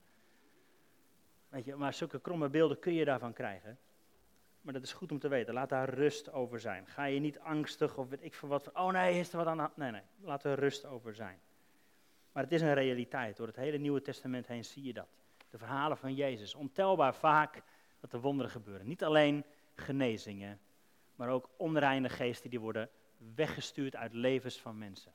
Weet 1.49 1.65
je, 1.65 1.75
maar 1.75 1.95
zulke 1.95 2.21
kromme 2.21 2.49
beelden 2.49 2.79
kun 2.79 2.93
je 2.93 3.05
daarvan 3.05 3.33
krijgen. 3.33 3.79
Maar 4.61 4.73
dat 4.73 4.83
is 4.83 4.93
goed 4.93 5.13
om 5.13 5.19
te 5.19 5.29
weten. 5.29 5.55
Laat 5.55 5.69
daar 5.69 5.89
rust 5.89 6.33
over 6.33 6.61
zijn. 6.61 6.87
Ga 6.87 7.05
je 7.05 7.21
niet 7.21 7.39
angstig 7.39 7.97
of 7.97 8.09
weet 8.09 8.23
ik 8.23 8.35
veel 8.35 8.49
wat 8.49 8.63
van, 8.63 8.77
oh 8.77 8.93
nee, 8.93 9.19
is 9.19 9.33
er 9.33 9.37
wat 9.37 9.47
aan? 9.47 9.73
Nee, 9.75 9.91
nee, 9.91 10.03
laat 10.21 10.45
er 10.45 10.59
rust 10.59 10.85
over 10.85 11.15
zijn. 11.15 11.41
Maar 12.33 12.43
het 12.43 12.53
is 12.53 12.61
een 12.61 12.75
realiteit. 12.75 13.37
Door 13.37 13.47
het 13.47 13.57
hele 13.57 13.79
Nieuwe 13.79 14.01
Testament 14.01 14.47
heen 14.47 14.65
zie 14.65 14.83
je 14.83 14.93
dat. 14.93 15.09
De 15.51 15.59
verhalen 15.59 15.97
van 15.97 16.15
Jezus. 16.15 16.55
Ontelbaar 16.55 17.15
vaak 17.15 17.63
dat 18.01 18.13
er 18.13 18.21
wonderen 18.21 18.51
gebeuren. 18.51 18.87
Niet 18.87 19.05
alleen 19.05 19.45
genezingen, 19.75 20.61
maar 21.15 21.29
ook 21.29 21.51
onreine 21.57 22.09
geesten 22.09 22.51
die 22.51 22.61
worden 22.61 22.91
weggestuurd 23.35 23.97
uit 23.97 24.13
levens 24.13 24.61
van 24.61 24.79
mensen. 24.79 25.13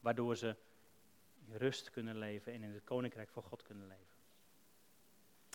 Waardoor 0.00 0.36
ze 0.36 0.56
in 1.46 1.56
rust 1.56 1.90
kunnen 1.90 2.18
leven 2.18 2.52
en 2.52 2.62
in 2.62 2.72
het 2.72 2.84
koninkrijk 2.84 3.30
van 3.30 3.42
God 3.42 3.62
kunnen 3.62 3.86
leven. 3.86 4.12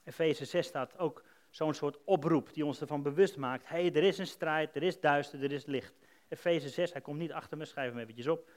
Efeze 0.03 0.45
6 0.45 0.67
staat 0.67 0.97
ook 0.97 1.23
zo'n 1.49 1.73
soort 1.73 2.03
oproep 2.03 2.53
die 2.53 2.65
ons 2.65 2.81
ervan 2.81 3.01
bewust 3.01 3.37
maakt. 3.37 3.67
Hé, 3.67 3.81
hey, 3.81 3.93
er 3.93 4.03
is 4.03 4.17
een 4.17 4.27
strijd, 4.27 4.75
er 4.75 4.83
is 4.83 4.99
duister, 4.99 5.43
er 5.43 5.51
is 5.51 5.65
licht. 5.65 5.93
Efeze 6.27 6.69
6, 6.69 6.91
hij 6.91 7.01
komt 7.01 7.19
niet 7.19 7.31
achter 7.31 7.57
me, 7.57 7.65
schrijf 7.65 7.91
hem 7.91 7.99
eventjes 7.99 8.27
op. 8.27 8.49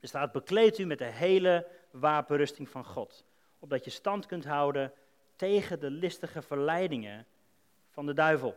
Er 0.00 0.08
staat, 0.08 0.32
bekleed 0.32 0.78
u 0.78 0.84
met 0.84 0.98
de 0.98 1.04
hele 1.04 1.66
wapenrusting 1.90 2.68
van 2.68 2.84
God. 2.84 3.24
Opdat 3.58 3.84
je 3.84 3.90
stand 3.90 4.26
kunt 4.26 4.44
houden 4.44 4.92
tegen 5.36 5.80
de 5.80 5.90
listige 5.90 6.42
verleidingen 6.42 7.26
van 7.90 8.06
de 8.06 8.14
duivel. 8.14 8.56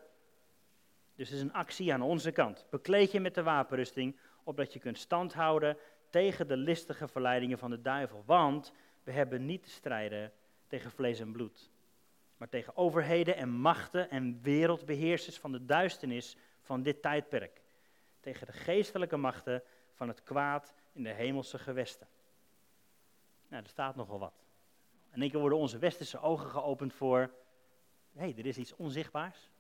Dus 1.16 1.30
het 1.30 1.38
is 1.38 1.44
een 1.44 1.54
actie 1.54 1.94
aan 1.94 2.02
onze 2.02 2.32
kant. 2.32 2.66
Bekleed 2.70 3.12
je 3.12 3.20
met 3.20 3.36
de 3.36 3.44
wapenrusting, 3.44 4.18
opdat 4.44 4.74
je 4.74 4.80
kunt 4.80 4.98
stand 4.98 5.34
houden 5.34 5.78
tegen 6.10 6.48
de 6.48 6.58
listige 6.58 7.08
verleidingen 7.08 7.58
van 7.58 7.70
de 7.70 7.82
duivel. 7.82 8.24
Want 8.26 8.74
we 9.04 9.12
hebben 9.12 9.46
niet 9.46 9.64
te 9.64 9.70
strijden 9.70 10.32
tegen 10.68 10.92
vlees 10.92 11.20
en 11.20 11.32
bloed, 11.32 11.70
maar 12.38 12.50
tegen 12.50 12.78
overheden 12.78 13.36
en 13.36 13.50
machten 13.50 14.10
en 14.10 14.40
wereldbeheersers 14.42 15.38
van 15.38 15.52
de 15.52 15.66
duisternis 15.66 16.38
van 16.62 16.84
dit 16.84 17.02
tijdperk. 17.02 17.62
Tegen 18.20 18.48
de 18.48 18.54
geestelijke 18.54 19.18
machten 19.18 19.64
van 19.94 20.08
het 20.08 20.24
kwaad 20.24 20.74
in 20.92 21.04
de 21.04 21.14
hemelse 21.14 21.58
gewesten. 21.60 22.08
Nou, 23.48 23.64
er 23.64 23.70
staat 23.70 23.96
nogal 23.96 24.20
wat. 24.20 24.46
En 25.10 25.22
één 25.22 25.30
keer 25.30 25.40
worden 25.40 25.58
onze 25.58 25.78
westerse 25.78 26.20
ogen 26.20 26.50
geopend 26.50 26.94
voor, 26.94 27.20
hé, 28.14 28.20
hey, 28.20 28.34
er 28.38 28.46
is 28.46 28.58
iets 28.58 28.76
onzichtbaars, 28.76 29.52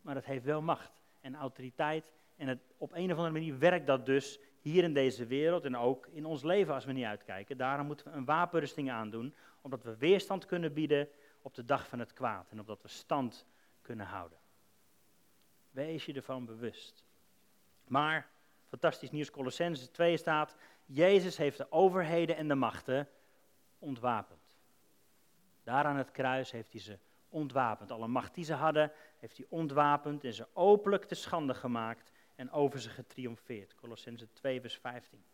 maar 0.00 0.14
het 0.14 0.24
heeft 0.24 0.44
wel 0.44 0.62
macht 0.62 1.02
en 1.20 1.34
autoriteit. 1.34 2.10
En 2.36 2.48
het, 2.48 2.60
op 2.76 2.92
een 2.92 3.12
of 3.12 3.16
andere 3.16 3.30
manier 3.30 3.58
werkt 3.58 3.86
dat 3.86 4.06
dus 4.06 4.40
hier 4.60 4.84
in 4.84 4.94
deze 4.94 5.26
wereld 5.26 5.64
en 5.64 5.76
ook 5.76 6.06
in 6.06 6.24
ons 6.24 6.42
leven 6.42 6.74
als 6.74 6.84
we 6.84 6.92
niet 6.92 7.04
uitkijken. 7.04 7.56
Daarom 7.56 7.86
moeten 7.86 8.10
we 8.10 8.16
een 8.16 8.24
wapenrusting 8.24 8.90
aandoen, 8.90 9.34
omdat 9.60 9.82
we 9.82 9.96
weerstand 9.96 10.46
kunnen 10.46 10.72
bieden 10.72 11.08
op 11.42 11.54
de 11.54 11.64
dag 11.64 11.88
van 11.88 11.98
het 11.98 12.12
kwaad 12.12 12.50
en 12.50 12.60
opdat 12.60 12.82
we 12.82 12.88
stand 12.88 13.46
kunnen 13.82 14.06
houden. 14.06 14.38
Wees 15.70 16.04
je 16.04 16.12
ervan 16.12 16.44
bewust. 16.44 17.04
Maar, 17.84 18.30
fantastisch 18.68 19.10
nieuws, 19.10 19.30
Colossense 19.30 19.90
2 19.90 20.16
staat, 20.16 20.56
Jezus 20.84 21.36
heeft 21.36 21.58
de 21.58 21.72
overheden 21.72 22.36
en 22.36 22.48
de 22.48 22.54
machten 22.54 23.08
ontwapend. 23.78 24.56
Daar 25.62 25.84
aan 25.84 25.96
het 25.96 26.10
kruis 26.10 26.50
heeft 26.50 26.72
hij 26.72 26.80
ze 26.80 26.98
ontwapend. 27.28 27.90
Alle 27.90 28.08
macht 28.08 28.34
die 28.34 28.44
ze 28.44 28.54
hadden, 28.54 28.92
heeft 29.18 29.36
hij 29.36 29.46
ontwapend 29.48 30.24
en 30.24 30.32
ze 30.32 30.46
openlijk 30.52 31.04
te 31.04 31.14
schande 31.14 31.54
gemaakt 31.54 32.12
en 32.34 32.50
over 32.50 32.80
ze 32.80 32.88
getriomfeerd. 32.88 33.74
Colossense 33.74 34.32
2, 34.32 34.60
vers 34.60 34.76
15. 34.76 35.24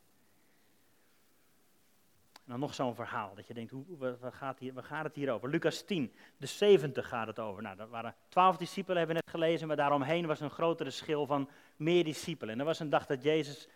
En 2.32 2.50
dan 2.50 2.60
nog 2.60 2.74
zo'n 2.74 2.94
verhaal, 2.94 3.34
dat 3.34 3.46
je 3.46 3.54
denkt, 3.54 3.70
hoe, 3.70 4.16
waar, 4.20 4.32
gaat 4.32 4.58
hier, 4.58 4.72
waar 4.72 4.84
gaat 4.84 5.04
het 5.04 5.14
hier 5.14 5.32
over? 5.32 5.48
Lucas 5.48 5.82
10, 5.82 6.12
de 6.36 6.46
70 6.46 7.08
gaat 7.08 7.26
het 7.26 7.38
over. 7.38 7.62
Nou, 7.62 7.76
dat 7.76 7.88
waren 7.88 8.14
twaalf 8.28 8.56
discipelen, 8.56 8.98
hebben 8.98 9.16
we 9.16 9.22
net 9.24 9.34
gelezen, 9.34 9.66
maar 9.66 9.76
daaromheen 9.76 10.26
was 10.26 10.40
een 10.40 10.50
grotere 10.50 10.90
schil 10.90 11.26
van 11.26 11.48
meer 11.76 12.04
discipelen. 12.04 12.54
En 12.54 12.60
er 12.60 12.66
was 12.66 12.80
een 12.80 12.90
dag 12.90 13.06
dat 13.06 13.22
Jezus 13.22 13.68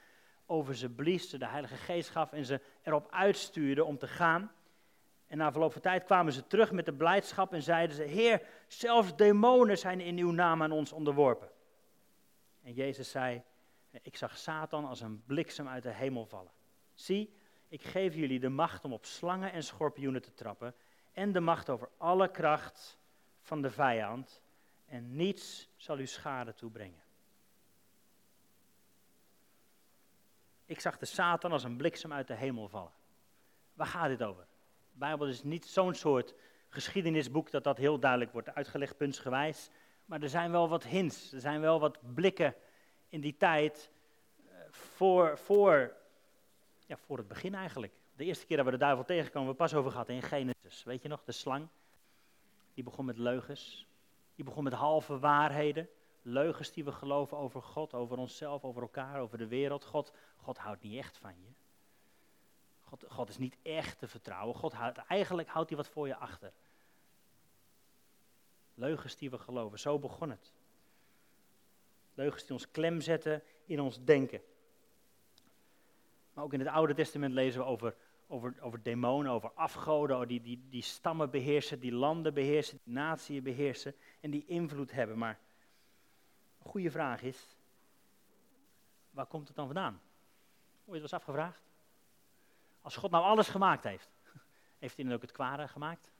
over 0.46 0.76
ze 0.76 0.88
blies, 0.88 1.30
de 1.30 1.46
Heilige 1.46 1.76
Geest 1.76 2.10
gaf 2.10 2.32
en 2.32 2.44
ze 2.44 2.60
erop 2.82 3.06
uitstuurde 3.10 3.84
om 3.84 3.98
te 3.98 4.06
gaan. 4.06 4.52
En 5.26 5.38
na 5.38 5.50
verloop 5.50 5.72
van 5.72 5.80
tijd 5.80 6.04
kwamen 6.04 6.32
ze 6.32 6.46
terug 6.46 6.72
met 6.72 6.84
de 6.84 6.92
blijdschap 6.92 7.52
en 7.52 7.62
zeiden 7.62 7.96
ze, 7.96 8.02
Heer, 8.02 8.42
zelfs 8.66 9.16
demonen 9.16 9.78
zijn 9.78 10.00
in 10.00 10.18
uw 10.18 10.30
naam 10.30 10.62
aan 10.62 10.72
ons 10.72 10.92
onderworpen. 10.92 11.48
En 12.62 12.72
Jezus 12.72 13.10
zei, 13.10 13.42
ik 14.02 14.16
zag 14.16 14.36
Satan 14.36 14.84
als 14.84 15.00
een 15.00 15.22
bliksem 15.26 15.68
uit 15.68 15.82
de 15.82 15.92
hemel 15.92 16.26
vallen. 16.26 16.52
Zie, 16.94 17.34
ik 17.68 17.82
geef 17.82 18.14
jullie 18.14 18.40
de 18.40 18.48
macht 18.48 18.84
om 18.84 18.92
op 18.92 19.04
slangen 19.04 19.52
en 19.52 19.62
schorpioenen 19.62 20.22
te 20.22 20.34
trappen 20.34 20.74
en 21.12 21.32
de 21.32 21.40
macht 21.40 21.70
over 21.70 21.88
alle 21.96 22.30
kracht 22.30 22.98
van 23.40 23.62
de 23.62 23.70
vijand 23.70 24.42
en 24.86 25.16
niets 25.16 25.68
zal 25.76 25.98
u 25.98 26.06
schade 26.06 26.54
toebrengen. 26.54 27.02
Ik 30.68 30.80
zag 30.80 30.98
de 30.98 31.06
Satan 31.06 31.52
als 31.52 31.64
een 31.64 31.76
bliksem 31.76 32.12
uit 32.12 32.26
de 32.26 32.34
hemel 32.34 32.68
vallen. 32.68 32.92
Waar 33.72 33.86
gaat 33.86 34.08
dit 34.08 34.22
over? 34.22 34.46
De 34.92 34.98
Bijbel 34.98 35.26
is 35.26 35.42
niet 35.42 35.66
zo'n 35.66 35.94
soort 35.94 36.34
geschiedenisboek 36.68 37.50
dat 37.50 37.64
dat 37.64 37.78
heel 37.78 37.98
duidelijk 37.98 38.32
wordt 38.32 38.54
uitgelegd, 38.54 38.96
puntsgewijs. 38.96 39.70
Maar 40.04 40.22
er 40.22 40.28
zijn 40.28 40.50
wel 40.50 40.68
wat 40.68 40.84
hints, 40.84 41.32
er 41.32 41.40
zijn 41.40 41.60
wel 41.60 41.80
wat 41.80 42.14
blikken 42.14 42.54
in 43.08 43.20
die 43.20 43.36
tijd 43.36 43.90
eh, 44.36 44.56
voor, 44.70 45.38
voor 45.38 45.96
ja, 46.86 46.96
voor 46.96 47.18
het 47.18 47.28
begin 47.28 47.54
eigenlijk. 47.54 47.92
De 48.16 48.24
eerste 48.24 48.46
keer 48.46 48.56
dat 48.56 48.66
we 48.66 48.72
de 48.72 48.78
duivel 48.78 49.04
tegenkomen, 49.04 49.50
we 49.50 49.56
pas 49.56 49.74
over 49.74 49.90
gehad 49.90 50.08
in 50.08 50.22
Genesis. 50.22 50.84
Weet 50.84 51.02
je 51.02 51.08
nog, 51.08 51.24
de 51.24 51.32
slang? 51.32 51.68
Die 52.74 52.84
begon 52.84 53.04
met 53.04 53.18
leugens. 53.18 53.86
Die 54.34 54.44
begon 54.44 54.64
met 54.64 54.72
halve 54.72 55.18
waarheden. 55.18 55.88
Leugens 56.22 56.72
die 56.72 56.84
we 56.84 56.92
geloven 56.92 57.36
over 57.36 57.62
God, 57.62 57.94
over 57.94 58.18
onszelf, 58.18 58.64
over 58.64 58.82
elkaar, 58.82 59.20
over 59.20 59.38
de 59.38 59.46
wereld. 59.46 59.84
God, 59.84 60.12
God 60.36 60.58
houdt 60.58 60.82
niet 60.82 60.98
echt 60.98 61.18
van 61.18 61.34
je. 61.40 61.48
God, 62.80 63.04
God 63.08 63.28
is 63.28 63.38
niet 63.38 63.56
echt 63.62 63.98
te 63.98 64.08
vertrouwen. 64.08 64.54
God 64.54 64.72
houdt, 64.72 64.98
eigenlijk 64.98 65.48
houdt 65.48 65.68
hij 65.68 65.78
wat 65.78 65.88
voor 65.88 66.06
je 66.06 66.16
achter. 66.16 66.52
Leugens 68.74 69.16
die 69.16 69.30
we 69.30 69.38
geloven, 69.38 69.78
zo 69.78 69.98
begon 69.98 70.30
het. 70.30 70.52
Leugens 72.14 72.42
die 72.42 72.52
ons 72.52 72.70
klem 72.70 73.00
zetten 73.00 73.42
in 73.64 73.80
ons 73.80 74.04
denken. 74.04 74.40
Maar 76.32 76.44
ook 76.44 76.52
in 76.52 76.58
het 76.58 76.68
Oude 76.68 76.94
Testament 76.94 77.34
lezen 77.34 77.60
we 77.60 77.66
over, 77.66 77.94
over, 78.26 78.54
over 78.60 78.82
demonen, 78.82 79.32
over 79.32 79.50
afgoden, 79.54 80.28
die, 80.28 80.40
die, 80.40 80.66
die 80.70 80.82
stammen 80.82 81.30
beheersen, 81.30 81.80
die 81.80 81.92
landen 81.92 82.34
beheersen, 82.34 82.80
die 82.84 82.94
naties 82.94 83.42
beheersen 83.42 83.94
en 84.20 84.30
die 84.30 84.44
invloed 84.46 84.92
hebben. 84.92 85.18
Maar 85.18 85.38
goede 86.58 86.90
vraag 86.90 87.22
is, 87.22 87.56
waar 89.10 89.26
komt 89.26 89.46
het 89.46 89.56
dan 89.56 89.66
vandaan? 89.66 90.00
Het 90.84 91.00
was 91.00 91.12
afgevraagd? 91.12 91.62
Als 92.80 92.96
God 92.96 93.10
nou 93.10 93.24
alles 93.24 93.48
gemaakt 93.48 93.84
heeft, 93.84 94.10
heeft 94.78 94.96
hij 94.96 95.04
dan 95.04 95.14
ook 95.14 95.22
het 95.22 95.32
kwade 95.32 95.68
gemaakt? 95.68 96.10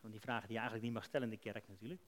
Want 0.00 0.12
die 0.12 0.22
vragen 0.22 0.46
die 0.46 0.52
je 0.52 0.58
eigenlijk 0.58 0.84
niet 0.84 0.94
mag 0.94 1.04
stellen 1.04 1.30
in 1.30 1.34
de 1.34 1.50
kerk 1.50 1.68
natuurlijk 1.68 2.02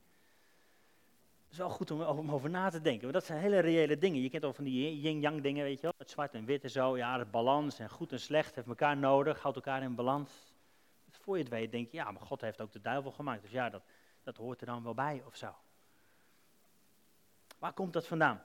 is 1.54 1.60
wel 1.60 1.70
goed 1.70 1.90
om, 1.90 2.02
om, 2.02 2.30
over 2.30 2.50
na 2.50 2.70
te 2.70 2.80
denken. 2.80 3.02
Want 3.02 3.12
dat 3.12 3.24
zijn 3.24 3.40
hele 3.40 3.58
reële 3.58 3.98
dingen. 3.98 4.22
Je 4.22 4.30
kent 4.30 4.44
al 4.44 4.52
van 4.52 4.64
die 4.64 5.00
yin-yang 5.00 5.42
dingen, 5.42 5.64
weet 5.64 5.76
je 5.76 5.82
wel. 5.82 5.94
Het 5.96 6.10
zwart 6.10 6.34
en 6.34 6.44
wit 6.44 6.62
en 6.62 6.70
zo. 6.70 6.96
Ja, 6.96 7.18
het 7.18 7.30
balans 7.30 7.78
en 7.78 7.90
goed 7.90 8.12
en 8.12 8.20
slecht 8.20 8.54
heeft 8.54 8.66
elkaar 8.66 8.96
nodig. 8.96 9.40
Houdt 9.40 9.56
elkaar 9.56 9.82
in 9.82 9.94
balans. 9.94 10.30
Voor 11.10 11.36
je 11.36 11.42
het 11.42 11.52
weet 11.52 11.70
denk 11.70 11.90
je, 11.90 11.96
ja, 11.96 12.10
maar 12.10 12.22
God 12.22 12.40
heeft 12.40 12.60
ook 12.60 12.72
de 12.72 12.80
duivel 12.80 13.10
gemaakt. 13.10 13.42
Dus 13.42 13.50
ja, 13.50 13.70
dat, 13.70 13.82
dat 14.22 14.36
hoort 14.36 14.60
er 14.60 14.66
dan 14.66 14.82
wel 14.82 14.94
bij 14.94 15.22
of 15.26 15.36
zo. 15.36 15.54
Waar 17.64 17.72
komt 17.72 17.92
dat 17.92 18.06
vandaan? 18.06 18.42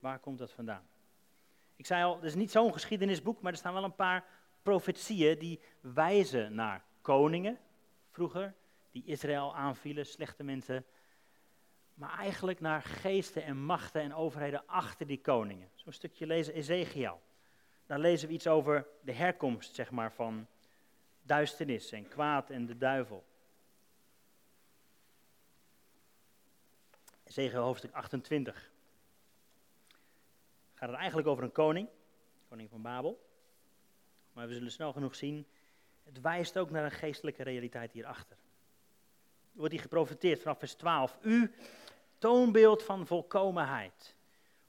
Waar 0.00 0.18
komt 0.18 0.38
dat 0.38 0.52
vandaan? 0.52 0.88
Ik 1.74 1.86
zei 1.86 2.04
al, 2.04 2.14
het 2.14 2.24
is 2.24 2.34
niet 2.34 2.50
zo'n 2.50 2.72
geschiedenisboek, 2.72 3.40
maar 3.40 3.52
er 3.52 3.58
staan 3.58 3.72
wel 3.72 3.84
een 3.84 3.94
paar 3.94 4.24
profetieën 4.62 5.38
die 5.38 5.60
wijzen 5.80 6.54
naar 6.54 6.84
koningen 7.00 7.58
vroeger, 8.10 8.54
die 8.90 9.04
Israël 9.04 9.56
aanvielen, 9.56 10.06
slechte 10.06 10.42
mensen 10.42 10.84
maar 11.94 12.18
eigenlijk 12.18 12.60
naar 12.60 12.82
geesten 12.82 13.44
en 13.44 13.56
machten 13.56 14.02
en 14.02 14.14
overheden 14.14 14.66
achter 14.66 15.06
die 15.06 15.20
koningen. 15.20 15.70
Zo'n 15.74 15.92
stukje 15.92 16.26
lezen 16.26 16.54
Ezekiel. 16.54 17.22
Dan 17.86 18.00
lezen 18.00 18.28
we 18.28 18.34
iets 18.34 18.46
over 18.46 18.86
de 19.02 19.12
herkomst, 19.12 19.74
zeg 19.74 19.90
maar, 19.90 20.12
van 20.12 20.46
duisternis 21.22 21.92
en 21.92 22.08
kwaad 22.08 22.50
en 22.50 22.66
de 22.66 22.76
duivel. 22.76 23.24
Ezekiel 27.36 27.62
hoofdstuk 27.62 27.92
28. 27.92 28.70
Gaat 30.74 30.88
het 30.88 30.98
eigenlijk 30.98 31.28
over 31.28 31.44
een 31.44 31.52
koning, 31.52 31.88
koning 32.48 32.70
van 32.70 32.82
Babel. 32.82 33.28
Maar 34.32 34.46
we 34.46 34.54
zullen 34.54 34.70
snel 34.70 34.92
genoeg 34.92 35.14
zien, 35.14 35.46
het 36.04 36.20
wijst 36.20 36.58
ook 36.58 36.70
naar 36.70 36.84
een 36.84 36.90
geestelijke 36.90 37.42
realiteit 37.42 37.92
hierachter 37.92 38.36
wordt 39.56 39.72
hij 39.72 39.82
geprofiteerd 39.82 40.42
vanaf 40.42 40.58
vers 40.58 40.74
12. 40.74 41.18
U, 41.22 41.54
toonbeeld 42.18 42.82
van 42.82 43.06
volkomenheid, 43.06 44.16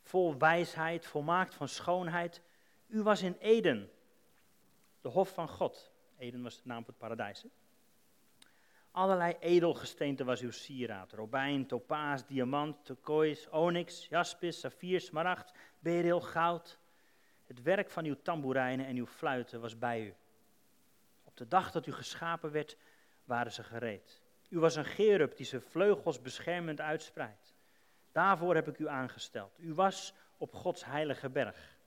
vol 0.01 0.38
wijsheid, 0.38 1.05
volmaakt 1.05 1.55
van 1.55 1.67
schoonheid. 1.67 2.41
U 2.88 3.03
was 3.03 3.21
in 3.21 3.36
Eden, 3.39 3.91
de 5.01 5.09
hof 5.09 5.33
van 5.33 5.50
God. 5.50 5.91
Eden 6.17 6.43
was 6.43 6.55
de 6.55 6.62
naam 6.63 6.83
voor 6.83 6.88
het 6.88 6.97
paradijs. 6.97 7.45
Allerlei 8.98 9.36
edelgesteente 9.39 10.24
was 10.24 10.42
uw 10.42 10.51
sieraad. 10.51 11.12
Robijn, 11.12 11.68
topaas, 11.68 12.25
diamant, 12.25 12.86
turkoois, 12.86 13.50
onyx, 13.50 14.08
jaspis, 14.08 14.60
saffier, 14.60 15.01
smaragd, 15.01 15.51
beryl, 15.80 16.22
goud. 16.22 16.80
Het 17.46 17.62
werk 17.62 17.89
van 17.89 18.06
uw 18.06 18.16
tamboerijnen 18.22 18.86
en 18.86 18.96
uw 18.96 19.06
fluiten 19.06 19.62
was 19.62 19.77
bij 19.77 20.01
u. 20.01 20.13
Op 21.24 21.38
de 21.38 21.48
dag 21.48 21.72
dat 21.72 21.86
u 21.86 21.92
geschapen 21.92 22.51
werd, 22.51 22.77
waren 23.24 23.51
ze 23.51 23.63
gereed. 23.63 24.22
U 24.50 24.60
was 24.60 24.75
een 24.75 24.86
gerub 24.86 25.38
die 25.38 25.46
zijn 25.46 25.62
vleugels 25.62 26.22
beschermend 26.22 26.82
uitspreidt. 26.82 27.56
Daarvoor 28.12 28.56
heb 28.56 28.68
ik 28.68 28.80
u 28.80 28.88
aangesteld. 28.88 29.58
U 29.60 29.74
was 29.74 30.13
op 30.38 30.54
Gods 30.54 30.86
heilige 30.86 31.30
berg. 31.30 31.77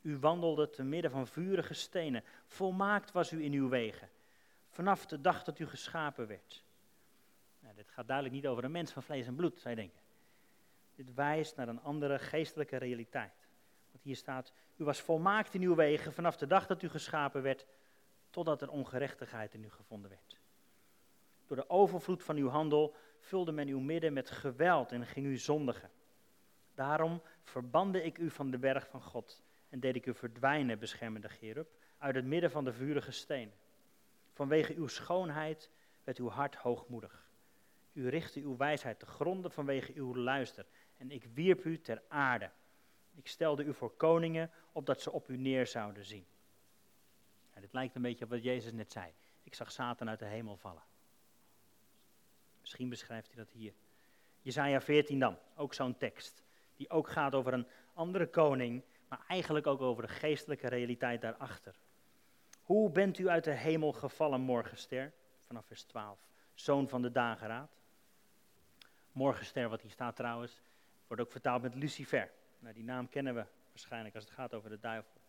U 0.00 0.18
wandelde 0.18 0.70
te 0.70 0.82
midden 0.82 1.10
van 1.10 1.26
vurige 1.26 1.74
stenen. 1.74 2.24
Volmaakt 2.46 3.12
was 3.12 3.32
u 3.32 3.44
in 3.44 3.52
uw 3.52 3.68
wegen. 3.68 4.08
Vanaf 4.76 5.06
de 5.06 5.20
dag 5.20 5.44
dat 5.44 5.58
u 5.58 5.66
geschapen 5.66 6.26
werd. 6.26 6.64
Nou, 7.60 7.74
dit 7.74 7.90
gaat 7.90 8.06
duidelijk 8.06 8.36
niet 8.36 8.46
over 8.46 8.64
een 8.64 8.70
mens 8.70 8.92
van 8.92 9.02
vlees 9.02 9.26
en 9.26 9.34
bloed, 9.34 9.58
zou 9.60 9.74
je 9.74 9.80
denken. 9.80 10.00
Dit 10.94 11.14
wijst 11.14 11.56
naar 11.56 11.68
een 11.68 11.82
andere 11.82 12.18
geestelijke 12.18 12.76
realiteit. 12.76 13.48
Want 13.90 14.04
hier 14.04 14.16
staat, 14.16 14.52
u 14.76 14.84
was 14.84 15.00
volmaakt 15.00 15.54
in 15.54 15.62
uw 15.62 15.74
wegen 15.74 16.12
vanaf 16.12 16.36
de 16.36 16.46
dag 16.46 16.66
dat 16.66 16.82
u 16.82 16.88
geschapen 16.88 17.42
werd, 17.42 17.66
totdat 18.30 18.62
er 18.62 18.70
ongerechtigheid 18.70 19.54
in 19.54 19.64
u 19.64 19.70
gevonden 19.70 20.10
werd. 20.10 20.40
Door 21.46 21.56
de 21.56 21.70
overvloed 21.70 22.22
van 22.22 22.36
uw 22.36 22.48
handel 22.48 22.94
vulde 23.18 23.52
men 23.52 23.68
uw 23.68 23.80
midden 23.80 24.12
met 24.12 24.30
geweld 24.30 24.92
en 24.92 25.06
ging 25.06 25.26
u 25.26 25.36
zondigen. 25.36 25.90
Daarom 26.74 27.22
verbande 27.42 28.02
ik 28.02 28.18
u 28.18 28.30
van 28.30 28.50
de 28.50 28.58
berg 28.58 28.88
van 28.88 29.02
God 29.02 29.42
en 29.68 29.80
deed 29.80 29.96
ik 29.96 30.06
u 30.06 30.14
verdwijnen, 30.14 30.78
beschermende 30.78 31.28
Gerub, 31.28 31.68
uit 31.98 32.14
het 32.14 32.24
midden 32.24 32.50
van 32.50 32.64
de 32.64 32.72
vurige 32.72 33.10
stenen. 33.10 33.54
Vanwege 34.36 34.74
uw 34.74 34.86
schoonheid 34.86 35.70
werd 36.04 36.18
uw 36.18 36.28
hart 36.28 36.54
hoogmoedig. 36.54 37.30
U 37.92 38.08
richtte 38.08 38.40
uw 38.40 38.56
wijsheid 38.56 38.98
te 38.98 39.06
gronden 39.06 39.50
vanwege 39.50 39.92
uw 39.94 40.16
luister 40.16 40.66
en 40.96 41.10
ik 41.10 41.24
wierp 41.34 41.64
u 41.64 41.80
ter 41.80 42.02
aarde. 42.08 42.50
Ik 43.14 43.28
stelde 43.28 43.64
u 43.64 43.74
voor 43.74 43.90
koningen, 43.90 44.50
opdat 44.72 45.00
ze 45.00 45.12
op 45.12 45.28
u 45.28 45.36
neer 45.36 45.66
zouden 45.66 46.04
zien. 46.04 46.26
Dit 47.60 47.72
lijkt 47.72 47.94
een 47.94 48.02
beetje 48.02 48.24
op 48.24 48.30
wat 48.30 48.42
Jezus 48.42 48.72
net 48.72 48.92
zei. 48.92 49.12
Ik 49.42 49.54
zag 49.54 49.72
Satan 49.72 50.08
uit 50.08 50.18
de 50.18 50.24
hemel 50.24 50.56
vallen. 50.56 50.82
Misschien 52.60 52.88
beschrijft 52.88 53.26
hij 53.26 53.36
dat 53.44 53.52
hier. 53.52 53.74
Jezaja 54.40 54.80
14 54.80 55.18
dan, 55.18 55.38
ook 55.54 55.74
zo'n 55.74 55.96
tekst. 55.96 56.42
Die 56.76 56.90
ook 56.90 57.08
gaat 57.08 57.34
over 57.34 57.52
een 57.52 57.66
andere 57.92 58.26
koning, 58.26 58.84
maar 59.08 59.24
eigenlijk 59.28 59.66
ook 59.66 59.80
over 59.80 60.02
de 60.02 60.12
geestelijke 60.12 60.68
realiteit 60.68 61.20
daarachter. 61.20 61.74
Hoe 62.66 62.90
bent 62.90 63.18
u 63.18 63.28
uit 63.28 63.44
de 63.44 63.50
hemel 63.50 63.92
gevallen, 63.92 64.40
morgenster? 64.40 65.12
Vanaf 65.40 65.66
vers 65.66 65.82
12. 65.82 66.18
Zoon 66.54 66.88
van 66.88 67.02
de 67.02 67.10
dageraad. 67.10 67.70
Morgenster, 69.12 69.68
wat 69.68 69.80
hier 69.82 69.90
staat 69.90 70.16
trouwens, 70.16 70.62
wordt 71.06 71.22
ook 71.22 71.30
vertaald 71.30 71.62
met 71.62 71.74
Lucifer. 71.74 72.30
Nou, 72.58 72.74
die 72.74 72.84
naam 72.84 73.08
kennen 73.08 73.34
we 73.34 73.44
waarschijnlijk 73.68 74.14
als 74.14 74.24
het 74.24 74.32
gaat 74.32 74.54
over 74.54 74.70
de 74.70 74.78
duivel. 74.78 75.20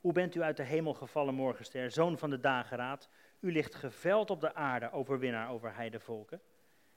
Hoe 0.00 0.12
bent 0.12 0.34
u 0.34 0.42
uit 0.42 0.56
de 0.56 0.62
hemel 0.62 0.94
gevallen, 0.94 1.34
morgenster, 1.34 1.90
zoon 1.90 2.18
van 2.18 2.30
de 2.30 2.40
dageraad? 2.40 3.08
U 3.40 3.52
ligt 3.52 3.74
geveld 3.74 4.30
op 4.30 4.40
de 4.40 4.54
aarde, 4.54 4.92
overwinnaar 4.92 5.50
over 5.50 5.74
heidevolken. 5.74 6.40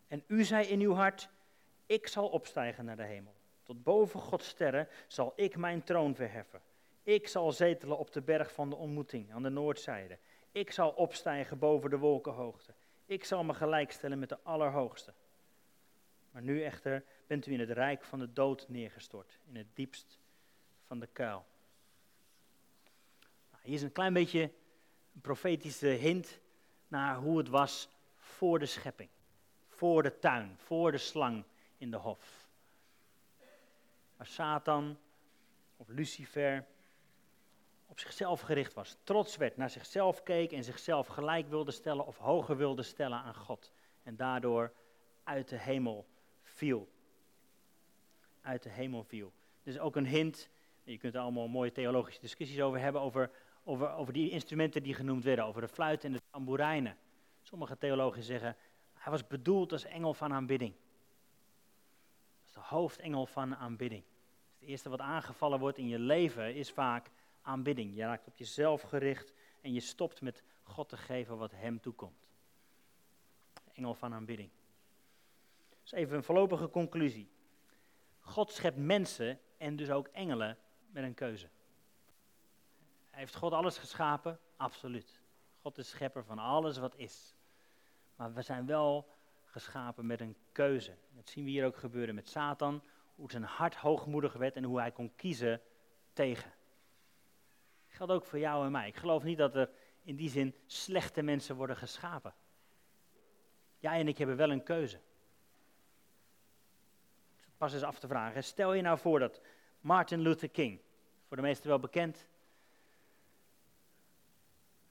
En 0.08 0.24
u 0.28 0.44
zei 0.44 0.68
in 0.68 0.80
uw 0.80 0.94
hart, 0.94 1.30
ik 1.86 2.08
zal 2.08 2.28
opstijgen 2.28 2.86
naar 2.86 2.98
de 2.98 3.04
hemel. 3.04 3.36
Tot 3.64 3.84
boven 3.84 4.20
Gods 4.20 4.48
sterren 4.48 4.88
zal 5.08 5.34
ik 5.36 5.58
mijn 5.58 5.84
troon 5.84 6.16
verheffen. 6.16 6.62
Ik 7.04 7.28
zal 7.28 7.52
zetelen 7.52 7.98
op 7.98 8.12
de 8.12 8.22
berg 8.22 8.54
van 8.54 8.70
de 8.70 8.76
ontmoeting 8.76 9.34
aan 9.34 9.44
de 9.44 9.50
noordzijde. 9.50 10.18
Ik 10.52 10.72
zal 10.72 10.90
opstijgen 10.90 11.60
boven 11.60 11.90
de 11.90 11.98
wolkenhoogte. 11.98 12.74
Ik 13.06 13.24
zal 13.24 13.44
me 13.44 13.54
gelijkstellen 13.54 14.20
met 14.20 14.30
de 14.30 14.40
Allerhoogste. 14.44 15.14
Maar 16.32 16.42
nu 16.42 16.64
echter 16.64 17.04
bent 17.28 17.46
u 17.46 17.54
in 17.54 17.60
het 17.60 17.70
rijk 17.70 18.04
van 18.04 18.20
de 18.20 18.34
dood 18.34 18.70
neergestort, 18.70 19.40
in 19.48 19.56
het 19.56 19.68
diepst 19.74 20.20
van 20.86 21.00
de 21.00 21.08
kuil. 21.08 21.46
Nou, 23.52 23.64
hier 23.64 23.74
is 23.74 23.82
een 23.82 23.92
klein 23.92 24.14
beetje 24.14 24.42
een 25.14 25.22
profetische 25.22 25.88
hint 25.88 26.40
naar 26.88 27.16
hoe 27.16 27.38
het 27.38 27.50
was 27.50 27.90
voor 28.18 28.60
de 28.60 28.66
schepping, 28.66 29.10
voor 29.68 30.04
de 30.04 30.20
tuin, 30.20 30.56
voor 30.58 30.92
de 30.92 30.98
slang 30.98 31.44
in 31.78 31.92
de 31.92 31.98
hof. 31.98 32.50
Waar 34.18 34.28
Satan 34.28 34.98
of 35.78 35.88
Lucifer 35.88 36.66
op 37.92 38.00
zichzelf 38.00 38.42
gericht 38.42 38.74
was, 38.74 38.98
trots 39.04 39.38
werd, 39.38 39.58
naar 39.58 39.70
zichzelf 39.70 40.24
keek 40.24 40.52
en 40.52 40.64
zichzelf 40.64 41.08
gelijk 41.08 41.50
wilde 41.50 41.72
stellen 41.72 42.06
of 42.06 42.18
hoger 42.18 42.58
wilde 42.58 42.84
stellen 42.84 43.18
aan 43.18 43.36
God. 43.36 43.72
En 44.04 44.16
daardoor 44.16 44.74
uit 45.24 45.50
de 45.50 45.58
hemel 45.58 46.06
viel. 46.44 46.90
Uit 48.42 48.64
de 48.64 48.70
hemel 48.70 49.04
viel. 49.04 49.32
Dus 49.64 49.80
ook 49.80 49.96
een 49.96 50.06
hint, 50.06 50.50
je 50.84 50.98
kunt 50.98 51.16
er 51.16 51.22
allemaal 51.22 51.48
mooie 51.48 51.72
theologische 51.72 52.22
discussies 52.22 52.62
over 52.62 52.80
hebben, 52.80 53.02
over, 53.02 53.32
over, 53.64 53.92
over 53.92 54.14
die 54.14 54.30
instrumenten 54.30 54.84
die 54.84 54.94
genoemd 54.94 55.24
werden, 55.24 55.46
over 55.46 55.62
de 55.62 55.68
fluit 55.68 56.04
en 56.04 56.12
de 56.12 56.22
tamboerijnen. 56.30 56.98
Sommige 57.42 57.78
theologen 57.78 58.24
zeggen, 58.24 58.56
hij 58.94 59.12
was 59.12 59.28
bedoeld 59.28 59.72
als 59.72 59.84
engel 59.84 60.14
van 60.14 60.34
aanbidding. 60.34 60.74
Is 62.46 62.52
de 62.52 62.60
hoofdengel 62.60 63.26
van 63.26 63.56
aanbidding. 63.56 64.04
Het 64.60 64.70
eerste 64.70 64.90
wat 64.90 65.00
aangevallen 65.00 65.60
wordt 65.60 65.78
in 65.78 65.88
je 65.88 66.00
leven 66.00 66.56
is 66.56 66.72
vaak 66.72 67.10
aanbidding. 67.42 67.96
Je 67.96 68.02
raakt 68.02 68.28
op 68.28 68.38
jezelf 68.38 68.82
gericht 68.82 69.34
en 69.62 69.74
je 69.74 69.80
stopt 69.80 70.22
met 70.22 70.44
God 70.64 70.90
te 70.90 70.98
geven 70.98 71.38
wat 71.38 71.52
hem 71.52 71.80
toekomt. 71.80 72.28
Engel 73.74 73.94
van 73.94 74.14
aanbidding. 74.14 74.50
Dus 75.82 75.92
even 75.92 76.16
een 76.16 76.24
voorlopige 76.24 76.70
conclusie. 76.70 77.30
God 78.20 78.52
schept 78.52 78.78
mensen 78.78 79.40
en 79.58 79.76
dus 79.76 79.90
ook 79.90 80.08
engelen 80.08 80.58
met 80.90 81.04
een 81.04 81.14
keuze. 81.14 81.50
Heeft 83.10 83.36
God 83.36 83.54
alles 83.54 83.78
geschapen? 83.78 84.40
Absoluut. 84.58 85.22
God 85.62 85.78
is 85.78 85.90
schepper 85.90 86.24
van 86.24 86.40
alles 86.40 86.78
wat 86.78 86.96
is. 86.96 87.36
Maar 88.16 88.34
we 88.34 88.42
zijn 88.42 88.66
wel 88.66 89.10
geschapen 89.46 90.06
met 90.06 90.22
een 90.22 90.36
keuze. 90.52 90.98
Dat 91.16 91.30
zien 91.30 91.44
we 91.44 91.50
hier 91.50 91.66
ook 91.66 91.78
gebeuren 91.78 92.16
met 92.16 92.30
Satan. 92.30 92.84
Hoe 93.16 93.32
zijn 93.32 93.44
hart 93.44 93.76
hoogmoedig 93.76 94.34
werd 94.34 94.56
en 94.56 94.64
hoe 94.64 94.80
hij 94.80 94.92
kon 94.92 95.16
kiezen 95.16 95.62
tegen. 96.14 96.54
Geldt 98.02 98.16
ook 98.16 98.26
voor 98.26 98.40
jou 98.40 98.66
en 98.66 98.72
mij. 98.72 98.88
Ik 98.88 98.96
geloof 98.96 99.24
niet 99.24 99.38
dat 99.38 99.56
er 99.56 99.70
in 100.04 100.16
die 100.16 100.30
zin 100.30 100.56
slechte 100.66 101.22
mensen 101.22 101.56
worden 101.56 101.78
geschapen. 101.78 102.34
Jij 103.80 104.00
en 104.00 104.08
ik 104.08 104.18
hebben 104.18 104.36
wel 104.36 104.52
een 104.52 104.64
keuze. 104.64 105.00
Pas 107.58 107.74
eens 107.74 107.84
af 107.84 108.00
te 108.00 108.08
vragen. 108.08 108.44
Stel 108.44 108.74
je 108.74 108.82
nou 108.82 108.98
voor 108.98 109.20
dat 109.20 109.42
Martin 109.80 110.20
Luther 110.20 110.50
King, 110.50 110.82
voor 111.28 111.38
de 111.38 111.44
meesten 111.44 111.68
wel 111.70 111.80
bekend, 111.80 112.28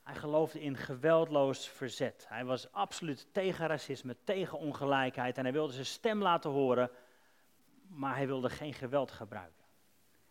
hij 0.03 0.15
geloofde 0.15 0.61
in 0.61 0.77
geweldloos 0.77 1.69
verzet. 1.69 2.27
Hij 2.29 2.45
was 2.45 2.73
absoluut 2.73 3.29
tegen 3.33 3.67
racisme, 3.67 4.17
tegen 4.25 4.59
ongelijkheid 4.59 5.37
en 5.39 5.43
hij 5.45 5.53
wilde 5.53 5.73
zijn 5.73 5.87
stem 5.87 6.23
laten 6.23 6.51
horen, 6.51 6.91
maar 7.89 8.17
hij 8.17 8.27
wilde 8.27 8.51
geen 8.51 8.75
geweld 8.75 9.11
gebruiken. 9.11 9.60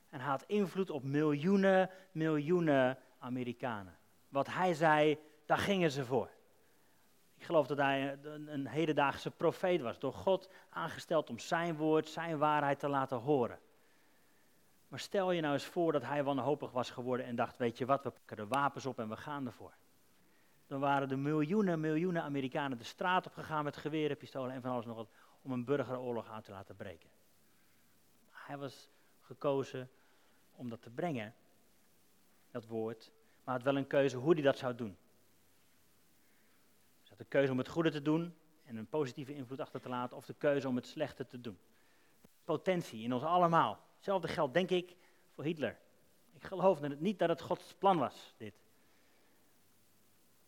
En 0.10 0.20
hij 0.20 0.30
had 0.30 0.44
invloed 0.48 0.90
op 0.90 1.04
miljoenen, 1.04 1.90
miljoenen 2.12 2.98
Amerikanen. 3.20 3.98
Wat 4.30 4.48
hij 4.48 4.74
zei, 4.74 5.20
daar 5.46 5.58
gingen 5.58 5.92
ze 5.92 6.06
voor. 6.06 6.30
Ik 7.36 7.44
geloof 7.46 7.68
dat 7.68 7.78
hij 7.78 8.18
een, 8.24 8.54
een 8.54 8.68
hedendaagse 8.68 9.32
profeet 9.32 9.82
was, 9.82 10.00
door 10.00 10.14
God 10.14 10.50
aangesteld 10.70 11.30
om 11.30 11.40
zijn 11.40 11.76
woord, 11.76 12.10
zijn 12.10 12.38
waarheid 12.38 12.80
te 12.80 12.88
laten 12.88 13.18
horen. 13.18 13.60
Maar 14.88 15.00
stel 15.00 15.32
je 15.32 15.42
nou 15.42 15.54
eens 15.54 15.66
voor 15.66 15.92
dat 15.92 16.04
hij 16.04 16.24
wanhopig 16.24 16.72
was 16.72 16.90
geworden 16.90 17.26
en 17.26 17.36
dacht, 17.36 17.58
weet 17.58 17.78
je 17.78 17.86
wat, 17.86 18.04
we 18.04 18.10
pakken 18.10 18.38
de 18.38 18.48
wapens 18.48 18.86
op 18.86 19.00
en 19.00 19.10
we 19.10 19.18
gaan 19.18 19.46
ervoor. 19.46 19.74
Dan 20.68 20.80
waren 20.80 21.08
de 21.08 21.16
miljoenen, 21.16 21.80
miljoenen 21.80 22.24
Amerikanen 22.24 22.78
de 22.78 22.84
straat 22.84 23.26
op 23.26 23.34
gegaan 23.34 23.64
met 23.64 23.78
geweren, 23.78 24.18
pistolen 24.18 24.52
en 24.52 24.62
van 24.62 24.72
alles 24.72 24.86
nog 24.86 24.96
wat, 24.96 25.10
om 25.42 25.52
een 25.52 25.66
burgeroorlog 25.66 26.28
aan 26.28 26.42
te 26.42 26.52
laten 26.52 26.76
breken. 26.76 27.10
Hij 28.32 28.58
was 28.58 28.90
gekozen 29.20 29.90
om 30.60 30.70
dat 30.70 30.82
te 30.82 30.90
brengen, 30.90 31.34
dat 32.52 32.66
woord, 32.66 33.12
maar 33.44 33.56
had 33.56 33.64
wel 33.64 33.78
een 33.78 33.88
keuze 33.88 34.18
hoe 34.18 34.34
hij 34.34 34.42
dat 34.42 34.58
zou 34.58 34.76
doen. 34.76 34.98
Hij 37.00 37.10
had 37.10 37.18
de 37.18 37.26
keuze 37.26 37.52
om 37.52 37.58
het 37.58 37.68
goede 37.68 37.92
te 37.92 38.02
doen 38.02 38.36
en 38.66 38.76
een 38.76 38.88
positieve 38.88 39.36
invloed 39.36 39.60
achter 39.60 39.82
te 39.82 39.90
laten, 39.90 40.18
of 40.18 40.26
de 40.26 40.34
keuze 40.34 40.68
om 40.68 40.76
het 40.76 40.88
slechte 40.88 41.26
te 41.26 41.42
doen. 41.42 41.58
Potentie 42.44 43.04
in 43.04 43.14
ons 43.14 43.24
allemaal. 43.24 43.80
Hetzelfde 43.96 44.28
geldt, 44.28 44.54
denk 44.54 44.70
ik, 44.70 44.96
voor 45.34 45.44
Hitler. 45.44 45.78
Ik 46.34 46.44
geloof 46.44 46.82
niet 46.82 47.20
dat 47.20 47.30
het 47.30 47.42
Gods 47.42 47.74
plan 47.74 47.98
was, 47.98 48.34
dit. 48.38 48.54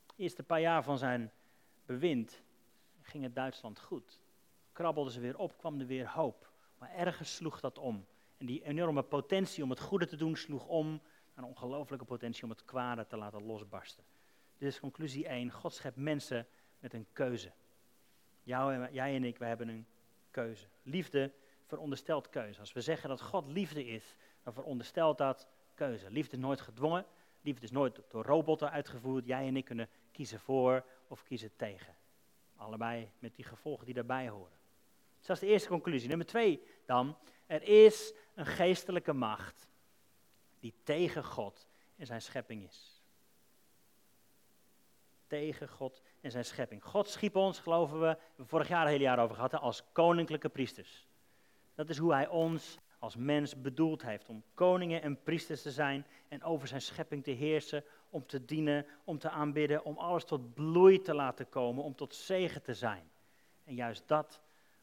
De 0.06 0.24
eerste 0.24 0.44
paar 0.44 0.62
jaar 0.62 0.84
van 0.84 0.98
zijn 0.98 1.32
bewind 1.86 2.42
ging 3.02 3.24
het 3.24 3.36
Duitsland 3.36 3.80
goed. 3.80 4.22
Krabbelden 4.72 5.14
ze 5.14 5.20
weer 5.20 5.38
op, 5.38 5.58
kwam 5.58 5.80
er 5.80 5.86
weer 5.86 6.10
hoop. 6.10 6.50
Maar 6.78 6.94
ergens 6.94 7.36
sloeg 7.36 7.60
dat 7.60 7.78
om. 7.78 8.06
En 8.42 8.48
die 8.48 8.64
enorme 8.64 9.04
potentie 9.04 9.64
om 9.64 9.70
het 9.70 9.80
goede 9.80 10.08
te 10.08 10.16
doen 10.16 10.36
sloeg 10.36 10.68
om 10.68 10.90
naar 10.90 11.44
een 11.44 11.44
ongelofelijke 11.44 12.06
potentie 12.06 12.44
om 12.44 12.50
het 12.50 12.66
kwade 12.66 13.08
te 13.08 13.18
laten 13.18 13.44
losbarsten. 13.44 14.04
Dit 14.58 14.70
is 14.70 14.80
conclusie 14.80 15.28
1. 15.28 15.52
God 15.52 15.74
schept 15.74 15.96
mensen 15.96 16.48
met 16.80 16.94
een 16.94 17.08
keuze. 17.14 17.52
Jou, 18.44 18.92
jij 18.92 19.16
en 19.16 19.24
ik, 19.24 19.38
we 19.38 19.46
hebben 19.46 19.68
een 19.68 19.86
keuze. 20.32 20.68
Liefde 20.84 21.32
veronderstelt 21.66 22.30
keuze. 22.30 22.60
Als 22.60 22.74
we 22.74 22.82
zeggen 22.82 23.10
dat 23.10 23.22
God 23.22 23.48
liefde 23.48 23.86
is, 23.86 24.16
dan 24.44 24.54
veronderstelt 24.54 25.18
dat 25.18 25.48
keuze. 25.74 26.12
Liefde 26.12 26.36
is 26.36 26.42
nooit 26.42 26.62
gedwongen. 26.62 27.06
Liefde 27.42 27.64
is 27.64 27.72
nooit 27.72 28.02
door 28.08 28.24
robotten 28.24 28.72
uitgevoerd. 28.72 29.26
Jij 29.26 29.48
en 29.48 29.58
ik 29.58 29.66
kunnen 29.66 29.90
kiezen 30.12 30.40
voor 30.40 30.86
of 31.08 31.24
kiezen 31.24 31.56
tegen. 31.56 31.96
Allebei 32.56 33.12
met 33.20 33.36
die 33.36 33.46
gevolgen 33.46 33.86
die 33.86 33.94
daarbij 33.94 34.30
horen. 34.30 34.61
Dus 35.22 35.30
dat 35.30 35.36
is 35.36 35.48
de 35.48 35.54
eerste 35.54 35.70
conclusie. 35.70 36.10
Nummer 36.10 36.28
twee 36.28 36.64
dan. 36.86 37.18
Er 37.46 37.64
is 37.64 38.14
een 38.36 38.46
geestelijke 38.46 39.14
macht 39.14 39.70
die 40.60 40.74
tegen 40.84 41.24
God 41.24 41.68
en 41.96 42.06
zijn 42.06 42.22
schepping 42.22 42.64
is. 42.64 43.04
Tegen 45.28 45.70
God 45.70 46.02
en 46.22 46.32
zijn 46.32 46.46
schepping. 46.46 46.84
God 46.84 47.08
schiep 47.10 47.36
ons, 47.36 47.60
geloven 47.60 48.00
we, 48.00 48.06
we 48.06 48.18
hebben 48.28 48.48
vorig 48.48 48.68
jaar 48.68 48.86
een 48.86 48.92
hele 48.92 49.04
jaar 49.04 49.20
over 49.20 49.36
gehad, 49.36 49.54
als 49.54 49.84
koninklijke 49.92 50.50
priesters. 50.50 51.08
Dat 51.76 51.90
is 51.90 51.98
hoe 51.98 52.14
hij 52.14 52.28
ons 52.28 52.80
als 53.00 53.16
mens 53.16 53.62
bedoeld 53.62 54.02
heeft. 54.02 54.30
Om 54.30 54.44
koningen 54.54 55.02
en 55.02 55.24
priesters 55.24 55.62
te 55.62 55.72
zijn 55.72 56.06
en 56.28 56.44
over 56.44 56.68
zijn 56.68 56.82
schepping 56.82 57.24
te 57.24 57.32
heersen. 57.32 57.84
Om 58.10 58.26
te 58.26 58.46
dienen, 58.46 58.86
om 59.04 59.18
te 59.20 59.30
aanbidden, 59.30 59.86
om 59.86 59.98
alles 59.98 60.24
tot 60.24 60.54
bloei 60.54 61.02
te 61.02 61.14
laten 61.14 61.50
komen, 61.50 61.84
om 61.84 61.96
tot 61.96 62.16
zegen 62.16 62.62
te 62.62 62.74
zijn. 62.74 63.12
En 63.64 63.76
juist 63.76 64.08
dat 64.08 64.42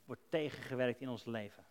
wordt 0.08 0.22
tegengewerkt 0.28 1.00
in 1.00 1.08
ons 1.08 1.24
leven. 1.24 1.64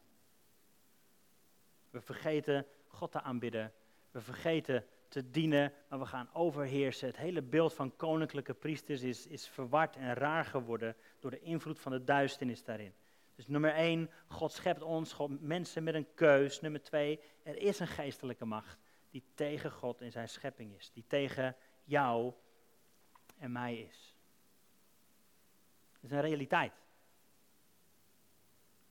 We 1.90 2.02
vergeten 2.02 2.66
God 2.88 3.12
te 3.12 3.22
aanbidden. 3.22 3.74
We 4.12 4.22
vergeten 4.22 4.86
te 5.08 5.30
dienen, 5.30 5.74
maar 5.90 6.00
we 6.00 6.06
gaan 6.06 6.30
overheersen. 6.34 7.08
Het 7.08 7.18
hele 7.18 7.42
beeld 7.42 7.74
van 7.74 7.96
koninklijke 7.96 8.54
priesters 8.54 9.02
is, 9.02 9.28
is 9.28 9.48
verward 9.48 9.96
en 9.96 10.14
raar 10.14 10.46
geworden 10.46 10.96
door 11.20 11.32
de 11.32 11.40
invloed 11.40 11.80
van 11.80 11.92
de 11.92 12.04
duisternis 12.04 12.64
daarin. 12.64 12.94
Dus 13.36 13.48
nummer 13.48 13.74
één, 13.74 14.10
God 14.28 14.52
schept 14.52 14.82
ons, 14.82 15.14
God, 15.14 15.42
mensen 15.42 15.84
met 15.84 15.94
een 15.94 16.14
keus. 16.14 16.62
Nummer 16.62 16.84
twee, 16.84 17.20
er 17.44 17.58
is 17.58 17.80
een 17.80 17.88
geestelijke 17.88 18.46
macht 18.46 18.80
die 19.10 19.24
tegen 19.34 19.72
God 19.72 20.02
en 20.02 20.12
zijn 20.12 20.30
schepping 20.30 20.76
is. 20.76 20.92
Die 20.92 21.06
tegen 21.08 21.56
jou 21.84 22.34
en 23.38 23.52
mij 23.52 23.78
is. 23.78 24.16
Dat 25.94 26.04
is 26.04 26.12
een 26.12 26.22
realiteit. 26.22 26.87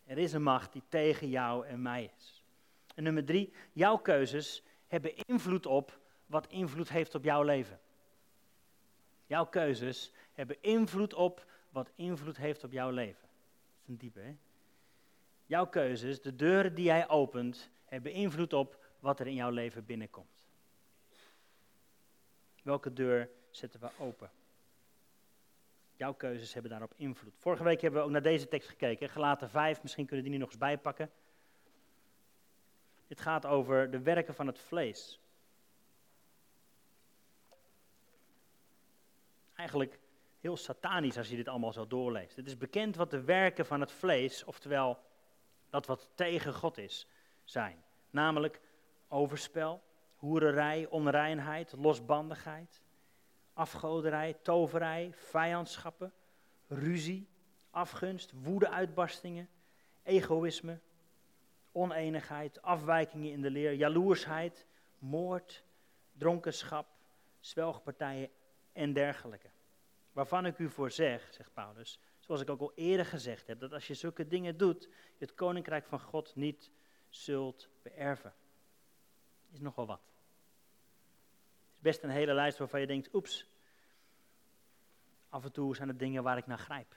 Er 0.07 0.19
is 0.19 0.33
een 0.33 0.42
macht 0.42 0.73
die 0.73 0.83
tegen 0.88 1.29
jou 1.29 1.66
en 1.66 1.83
mij 1.83 2.11
is. 2.16 2.45
En 2.95 3.03
nummer 3.03 3.25
drie, 3.25 3.53
jouw 3.73 3.97
keuzes 3.97 4.62
hebben 4.87 5.16
invloed 5.16 5.66
op 5.66 5.99
wat 6.27 6.47
invloed 6.47 6.88
heeft 6.88 7.14
op 7.14 7.25
jouw 7.25 7.42
leven. 7.42 7.81
Jouw 9.27 9.47
keuzes 9.47 10.12
hebben 10.33 10.62
invloed 10.62 11.14
op 11.14 11.47
wat 11.71 11.90
invloed 11.95 12.37
heeft 12.37 12.64
op 12.64 12.73
jouw 12.73 12.90
leven. 12.90 13.29
Dat 13.29 13.81
is 13.83 13.88
een 13.88 13.97
diepe, 13.97 14.21
hè? 14.21 14.37
Jouw 15.47 15.66
keuzes, 15.66 16.23
de 16.23 16.37
deuren 16.37 16.75
die 16.75 16.85
jij 16.85 17.09
opent, 17.09 17.71
hebben 17.85 18.12
invloed 18.12 18.53
op 18.53 18.85
wat 19.01 19.21
er 19.21 19.27
in 19.27 19.35
jouw 19.35 19.51
leven 19.51 19.85
binnenkomt. 19.85 20.49
Welke 22.62 22.92
deur 22.92 23.31
zetten 23.51 23.81
we 23.81 23.88
open? 23.99 24.31
Jouw 25.96 26.14
keuzes 26.14 26.52
hebben 26.52 26.70
daarop 26.70 26.92
invloed. 26.96 27.35
Vorige 27.38 27.64
week 27.64 27.80
hebben 27.80 28.00
we 28.00 28.06
ook 28.06 28.12
naar 28.12 28.22
deze 28.22 28.48
tekst 28.48 28.68
gekeken, 28.68 29.09
gelaten 29.09 29.50
5, 29.50 29.82
misschien 29.82 30.06
kunnen 30.06 30.24
die 30.24 30.35
nu 30.35 30.40
nog 30.40 30.48
eens 30.48 30.59
bijpakken. 30.59 31.11
Dit 33.06 33.20
gaat 33.20 33.46
over 33.46 33.90
de 33.90 34.00
werken 34.00 34.35
van 34.35 34.46
het 34.46 34.59
vlees. 34.59 35.20
Eigenlijk 39.54 39.98
heel 40.40 40.56
satanisch 40.56 41.16
als 41.16 41.28
je 41.28 41.37
dit 41.37 41.48
allemaal 41.48 41.72
zo 41.72 41.87
doorleest. 41.87 42.37
Het 42.37 42.46
is 42.46 42.56
bekend 42.56 42.96
wat 42.96 43.11
de 43.11 43.22
werken 43.22 43.66
van 43.66 43.80
het 43.80 43.92
vlees, 43.92 44.44
oftewel 44.44 44.98
dat 45.70 45.87
wat 45.87 46.09
tegen 46.14 46.54
God 46.54 46.78
is, 46.78 47.06
zijn. 47.44 47.85
Namelijk 48.11 48.61
overspel, 49.09 49.82
hoererij, 50.16 50.87
onreinheid, 50.87 51.72
losbandigheid, 51.72 52.82
afgoderij, 53.57 54.37
toverij, 54.42 55.12
vijandschappen, 55.14 56.12
ruzie, 56.66 57.29
afgunst, 57.71 58.33
woedeuitbarstingen, 58.42 59.49
egoïsme, 60.03 60.81
oneenigheid, 61.73 62.62
afwijkingen 62.62 63.31
in 63.31 63.42
de 63.42 63.51
leer, 63.51 63.73
jaloersheid, 63.73 64.66
moord, 64.99 65.64
dronkenschap, 66.12 66.87
zwelgpartijen 67.40 68.31
en 68.73 68.92
dergelijke. 68.92 69.51
Waarvan 70.12 70.47
ik 70.47 70.59
u 70.59 70.71
voor 70.71 70.90
zeg, 70.90 71.29
zegt 71.33 71.53
Paulus, 71.53 72.01
zoals 72.19 72.40
ik 72.40 72.51
ook 72.51 72.61
al 72.61 72.73
eerder 72.75 73.07
gezegd 73.07 73.47
heb, 73.47 73.61
dat 73.61 73.73
als 73.73 73.87
je 73.87 73.95
zulke 73.95 74.27
dingen 74.27 74.57
doet, 74.57 74.83
je 74.83 75.25
het 75.25 75.35
koninkrijk 75.35 75.87
van 75.87 76.01
God 76.01 76.35
niet 76.35 76.71
zult 77.09 77.69
beërven. 77.83 78.35
Is 79.53 79.61
nogal 79.61 79.87
wat. 79.87 80.15
Is 81.76 81.82
best 81.82 82.02
een 82.02 82.10
hele 82.10 82.34
lijst 82.34 82.58
waarvan 82.58 82.80
je 82.80 82.86
denkt, 82.86 83.14
oeps, 83.14 83.46
af 85.28 85.44
en 85.44 85.52
toe 85.52 85.76
zijn 85.76 85.88
het 85.88 85.98
dingen 85.98 86.22
waar 86.22 86.36
ik 86.36 86.46
naar 86.46 86.58
grijp. 86.58 86.96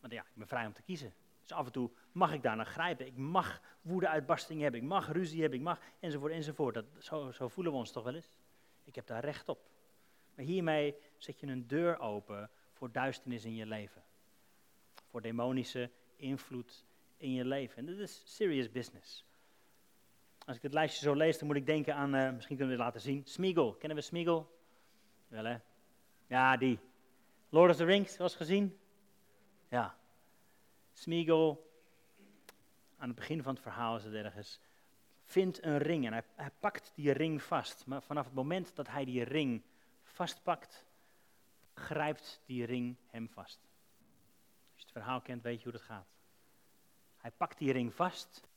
Want 0.00 0.12
ja, 0.12 0.22
ik 0.22 0.34
ben 0.34 0.46
vrij 0.46 0.66
om 0.66 0.72
te 0.72 0.82
kiezen. 0.82 1.14
Dus 1.42 1.52
af 1.52 1.66
en 1.66 1.72
toe 1.72 1.90
mag 2.12 2.32
ik 2.32 2.42
daar 2.42 2.56
naar 2.56 2.66
grijpen. 2.66 3.06
Ik 3.06 3.16
mag 3.16 3.60
woedeuitbarstingen 3.82 4.62
hebben, 4.62 4.80
ik 4.80 4.86
mag 4.86 5.12
ruzie 5.12 5.40
hebben, 5.40 5.58
ik 5.58 5.64
mag 5.64 5.80
enzovoort 6.00 6.32
enzovoort. 6.32 6.74
Dat, 6.74 6.84
zo, 6.98 7.30
zo 7.30 7.48
voelen 7.48 7.72
we 7.72 7.78
ons 7.78 7.92
toch 7.92 8.04
wel 8.04 8.14
eens? 8.14 8.30
Ik 8.84 8.94
heb 8.94 9.06
daar 9.06 9.24
recht 9.24 9.48
op. 9.48 9.70
Maar 10.34 10.44
hiermee 10.44 10.94
zet 11.16 11.40
je 11.40 11.46
een 11.46 11.66
deur 11.66 11.98
open 11.98 12.50
voor 12.72 12.92
duisternis 12.92 13.44
in 13.44 13.54
je 13.54 13.66
leven. 13.66 14.02
Voor 15.06 15.20
demonische 15.20 15.90
invloed 16.16 16.84
in 17.16 17.32
je 17.32 17.44
leven. 17.44 17.76
En 17.76 17.86
dat 17.86 17.98
is 17.98 18.22
serious 18.24 18.70
business. 18.70 19.24
Als 20.46 20.56
ik 20.56 20.62
dit 20.62 20.72
lijstje 20.72 21.04
zo 21.04 21.14
lees, 21.14 21.38
dan 21.38 21.46
moet 21.46 21.56
ik 21.56 21.66
denken 21.66 21.94
aan, 21.94 22.14
uh, 22.14 22.30
misschien 22.32 22.56
kunnen 22.56 22.76
we 22.76 22.82
het 22.82 22.94
laten 22.94 23.00
zien, 23.00 23.22
Smeagol. 23.24 23.74
Kennen 23.74 23.98
we 23.98 24.04
Smeagol? 24.04 24.58
Wel 25.28 25.44
hè? 25.44 25.56
Ja, 26.26 26.56
die. 26.56 26.78
Lord 27.48 27.70
of 27.70 27.76
the 27.76 27.84
Rings, 27.84 28.16
was 28.16 28.34
gezien? 28.34 28.78
Ja. 29.68 29.98
Smeagol, 30.92 31.70
aan 32.96 33.08
het 33.08 33.16
begin 33.16 33.42
van 33.42 33.54
het 33.54 33.62
verhaal 33.62 33.96
is 33.96 34.04
het 34.04 34.14
ergens, 34.14 34.60
vindt 35.24 35.62
een 35.64 35.78
ring 35.78 36.06
en 36.06 36.12
hij, 36.12 36.22
hij 36.34 36.50
pakt 36.60 36.92
die 36.94 37.12
ring 37.12 37.42
vast. 37.42 37.86
Maar 37.86 38.02
vanaf 38.02 38.24
het 38.24 38.34
moment 38.34 38.76
dat 38.76 38.88
hij 38.88 39.04
die 39.04 39.24
ring 39.24 39.62
vastpakt, 40.02 40.84
grijpt 41.74 42.40
die 42.44 42.64
ring 42.64 42.96
hem 43.06 43.28
vast. 43.28 43.58
Als 44.72 44.76
je 44.76 44.82
het 44.82 44.92
verhaal 44.92 45.20
kent, 45.20 45.42
weet 45.42 45.56
je 45.56 45.62
hoe 45.62 45.72
dat 45.72 45.82
gaat. 45.82 46.06
Hij 47.16 47.30
pakt 47.30 47.58
die 47.58 47.72
ring 47.72 47.94
vast 47.94 48.48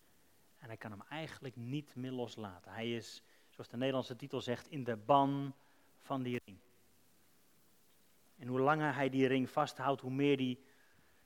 en 0.60 0.68
hij 0.68 0.78
kan 0.78 0.92
hem 0.92 1.04
eigenlijk 1.10 1.56
niet 1.56 1.96
meer 1.96 2.12
loslaten. 2.12 2.72
Hij 2.72 2.96
is, 2.96 3.24
zoals 3.50 3.70
de 3.70 3.78
Nederlandse 3.78 4.16
titel 4.16 4.42
zegt, 4.42 4.68
in 4.68 4.84
de 4.84 4.96
ban 4.96 5.56
van 5.98 6.24
die 6.24 6.42
ring. 6.46 6.58
En 8.38 8.48
hoe 8.48 8.60
langer 8.60 8.96
hij 8.96 9.10
die 9.10 9.28
ring 9.28 9.50
vasthoudt, 9.50 10.02
hoe 10.02 10.12
meer 10.12 10.38
die 10.38 10.64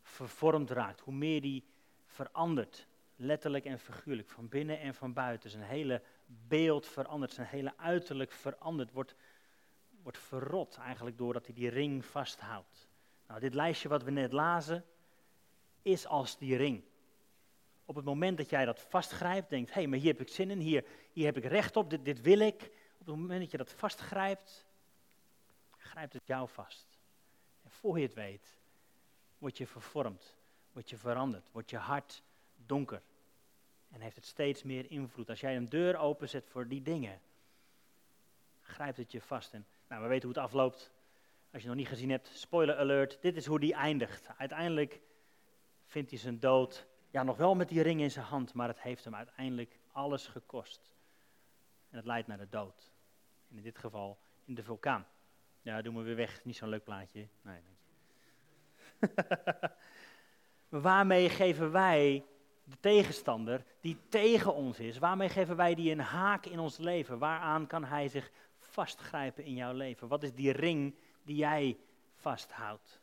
vervormd 0.01 0.69
raakt, 0.69 0.99
hoe 0.99 1.13
meer 1.13 1.41
die 1.41 1.65
verandert. 2.05 2.87
Letterlijk 3.15 3.65
en 3.65 3.79
figuurlijk, 3.79 4.29
van 4.29 4.49
binnen 4.49 4.79
en 4.79 4.93
van 4.93 5.13
buiten. 5.13 5.49
Zijn 5.49 5.63
hele 5.63 6.01
beeld 6.25 6.87
verandert, 6.87 7.33
zijn 7.33 7.47
hele 7.47 7.77
uiterlijk 7.77 8.31
verandert, 8.31 8.91
wordt, 8.91 9.15
wordt 10.03 10.17
verrot 10.17 10.77
eigenlijk 10.77 11.17
doordat 11.17 11.45
hij 11.45 11.55
die 11.55 11.69
ring 11.69 12.05
vasthoudt. 12.05 12.87
Nou, 13.27 13.39
dit 13.39 13.53
lijstje 13.53 13.89
wat 13.89 14.03
we 14.03 14.11
net 14.11 14.31
lazen, 14.31 14.85
is 15.81 16.07
als 16.07 16.37
die 16.37 16.55
ring. 16.55 16.83
Op 17.85 17.95
het 17.95 18.05
moment 18.05 18.37
dat 18.37 18.49
jij 18.49 18.65
dat 18.65 18.81
vastgrijpt, 18.81 19.49
denkt, 19.49 19.69
hé, 19.69 19.79
hey, 19.79 19.87
maar 19.87 19.99
hier 19.99 20.11
heb 20.11 20.21
ik 20.21 20.29
zin 20.29 20.49
in, 20.49 20.59
hier, 20.59 20.85
hier 21.11 21.25
heb 21.25 21.37
ik 21.37 21.45
recht 21.45 21.75
op, 21.75 21.89
dit, 21.89 22.05
dit 22.05 22.21
wil 22.21 22.39
ik. 22.39 22.61
Op 22.97 23.05
het 23.05 23.15
moment 23.15 23.41
dat 23.41 23.51
je 23.51 23.57
dat 23.57 23.71
vastgrijpt, 23.71 24.65
grijpt 25.77 26.13
het 26.13 26.27
jou 26.27 26.49
vast. 26.49 26.99
En 27.63 27.71
voor 27.71 27.99
je 27.99 28.05
het 28.05 28.13
weet, 28.13 28.57
word 29.37 29.57
je 29.57 29.67
vervormd, 29.67 30.35
word 30.71 30.89
je 30.89 30.97
veranderd, 30.97 31.51
wordt 31.51 31.69
je 31.69 31.77
hart 31.77 32.23
donker. 32.55 33.01
En 33.89 34.01
heeft 34.01 34.15
het 34.15 34.25
steeds 34.25 34.63
meer 34.63 34.91
invloed. 34.91 35.29
Als 35.29 35.39
jij 35.39 35.55
een 35.55 35.69
deur 35.69 35.97
openzet 35.97 36.47
voor 36.47 36.67
die 36.67 36.81
dingen, 36.81 37.21
grijpt 38.61 38.97
het 38.97 39.11
je 39.11 39.21
vast. 39.21 39.53
En 39.53 39.65
nou, 39.87 40.01
we 40.01 40.07
weten 40.07 40.27
hoe 40.27 40.37
het 40.37 40.45
afloopt. 40.45 40.91
Als 41.51 41.61
je 41.61 41.67
nog 41.67 41.77
niet 41.77 41.87
gezien 41.87 42.09
hebt, 42.09 42.27
spoiler 42.33 42.77
alert, 42.77 43.17
dit 43.21 43.35
is 43.35 43.45
hoe 43.45 43.59
die 43.59 43.73
eindigt. 43.73 44.27
Uiteindelijk 44.37 44.99
vindt 45.85 46.09
hij 46.09 46.19
zijn 46.19 46.39
dood, 46.39 46.87
ja 47.13 47.23
nog 47.23 47.37
wel 47.37 47.55
met 47.55 47.69
die 47.69 47.81
ring 47.81 48.01
in 48.01 48.11
zijn 48.11 48.25
hand, 48.25 48.53
maar 48.53 48.67
het 48.67 48.81
heeft 48.81 49.03
hem 49.03 49.15
uiteindelijk 49.15 49.79
alles 49.91 50.27
gekost. 50.27 50.93
En 51.89 51.97
het 51.97 52.05
leidt 52.05 52.27
naar 52.27 52.37
de 52.37 52.49
dood. 52.49 52.91
In 53.49 53.61
dit 53.61 53.77
geval 53.77 54.17
in 54.45 54.55
de 54.55 54.63
vulkaan. 54.63 55.07
Ja, 55.61 55.81
doen 55.81 55.97
we 55.97 56.01
weer 56.01 56.15
weg. 56.15 56.43
Niet 56.43 56.55
zo'n 56.55 56.69
leuk 56.69 56.83
plaatje. 56.83 57.27
Nee, 57.41 57.59
maar 57.61 57.71
waarmee 60.81 61.29
geven 61.29 61.71
wij 61.71 62.25
de 62.63 62.77
tegenstander 62.79 63.63
die 63.79 63.97
tegen 64.09 64.53
ons 64.53 64.79
is, 64.79 64.97
waarmee 64.97 65.29
geven 65.29 65.55
wij 65.55 65.75
die 65.75 65.91
een 65.91 65.99
haak 65.99 66.45
in 66.45 66.59
ons 66.59 66.77
leven? 66.77 67.19
Waaraan 67.19 67.67
kan 67.67 67.83
hij 67.83 68.07
zich 68.07 68.31
vastgrijpen 68.59 69.43
in 69.43 69.53
jouw 69.53 69.73
leven? 69.73 70.07
Wat 70.07 70.23
is 70.23 70.33
die 70.33 70.51
ring 70.51 70.95
die 71.23 71.35
jij 71.35 71.77
vasthoudt? 72.15 73.01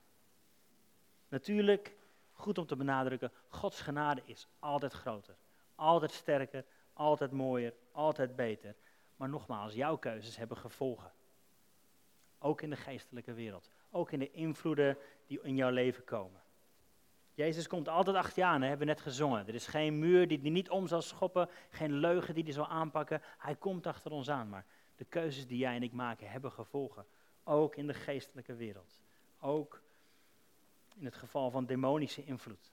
Natuurlijk, 1.28 1.98
goed 2.40 2.58
om 2.58 2.66
te 2.66 2.76
benadrukken, 2.76 3.32
Gods 3.48 3.80
genade 3.80 4.22
is 4.24 4.48
altijd 4.58 4.92
groter, 4.92 5.36
altijd 5.74 6.12
sterker, 6.12 6.64
altijd 6.92 7.30
mooier, 7.30 7.74
altijd 7.92 8.36
beter. 8.36 8.74
Maar 9.16 9.28
nogmaals, 9.28 9.74
jouw 9.74 9.96
keuzes 9.96 10.36
hebben 10.36 10.56
gevolgen. 10.56 11.12
Ook 12.38 12.62
in 12.62 12.70
de 12.70 12.76
geestelijke 12.76 13.32
wereld. 13.32 13.70
Ook 13.90 14.12
in 14.12 14.18
de 14.18 14.30
invloeden 14.30 14.98
die 15.26 15.40
in 15.42 15.56
jouw 15.56 15.70
leven 15.70 16.04
komen. 16.04 16.40
Jezus 17.34 17.66
komt 17.66 17.88
altijd 17.88 18.16
achter 18.16 18.38
je 18.38 18.48
aan, 18.48 18.60
hè? 18.60 18.68
hebben 18.68 18.86
we 18.86 18.92
net 18.92 19.02
gezongen. 19.02 19.46
Er 19.46 19.54
is 19.54 19.66
geen 19.66 19.98
muur 19.98 20.28
die 20.28 20.40
hij 20.40 20.50
niet 20.50 20.70
om 20.70 20.86
zal 20.86 21.02
schoppen, 21.02 21.48
geen 21.70 21.92
leugen 21.92 22.34
die 22.34 22.44
hij 22.44 22.52
zal 22.52 22.68
aanpakken. 22.68 23.22
Hij 23.38 23.54
komt 23.56 23.86
achter 23.86 24.10
ons 24.10 24.30
aan, 24.30 24.48
maar 24.48 24.66
de 24.96 25.04
keuzes 25.04 25.46
die 25.46 25.58
jij 25.58 25.74
en 25.74 25.82
ik 25.82 25.92
maken 25.92 26.30
hebben 26.30 26.52
gevolgen. 26.52 27.06
Ook 27.44 27.76
in 27.76 27.86
de 27.86 27.94
geestelijke 27.94 28.54
wereld. 28.54 28.96
Ook 29.40 29.82
in 31.00 31.06
het 31.06 31.16
geval 31.16 31.50
van 31.50 31.66
demonische 31.66 32.24
invloed. 32.24 32.72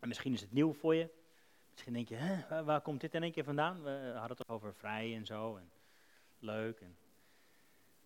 En 0.00 0.08
misschien 0.08 0.32
is 0.32 0.40
het 0.40 0.52
nieuw 0.52 0.72
voor 0.72 0.94
je. 0.94 1.08
Misschien 1.70 1.92
denk 1.92 2.08
je, 2.08 2.14
hè, 2.14 2.64
waar, 2.64 2.80
komt 2.80 3.00
dit 3.00 3.14
in 3.14 3.22
één 3.22 3.32
keer 3.32 3.44
vandaan? 3.44 3.82
We 3.82 4.12
hadden 4.14 4.36
het 4.36 4.48
over 4.48 4.74
vrij 4.74 5.14
en 5.14 5.26
zo, 5.26 5.56
en 5.56 5.70
leuk. 6.38 6.80
En 6.80 6.96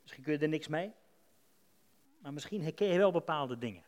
misschien 0.03 0.23
kun 0.23 0.33
je 0.33 0.39
er 0.39 0.49
niks 0.49 0.69
mee. 0.69 0.93
Maar 2.19 2.33
misschien 2.33 2.63
herken 2.63 2.87
je 2.87 2.99
wel 2.99 3.11
bepaalde 3.11 3.59
dingen. 3.59 3.83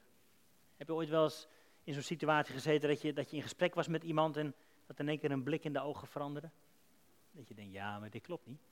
Heb 0.76 0.86
je 0.86 0.94
ooit 0.94 1.08
wel 1.08 1.24
eens 1.24 1.48
in 1.84 1.92
zo'n 1.92 2.02
situatie 2.02 2.54
gezeten 2.54 2.88
dat 2.88 3.02
je, 3.02 3.12
dat 3.12 3.30
je 3.30 3.36
in 3.36 3.42
gesprek 3.42 3.74
was 3.74 3.88
met 3.88 4.02
iemand 4.02 4.36
en 4.36 4.54
dat 4.86 4.98
in 4.98 5.08
één 5.08 5.18
keer 5.18 5.30
een 5.30 5.42
blik 5.42 5.64
in 5.64 5.72
de 5.72 5.80
ogen 5.80 6.08
veranderde? 6.08 6.50
Dat 7.30 7.48
je 7.48 7.54
denkt, 7.54 7.72
ja, 7.72 7.98
maar 7.98 8.10
dit 8.10 8.22
klopt 8.22 8.46
niet. 8.46 8.62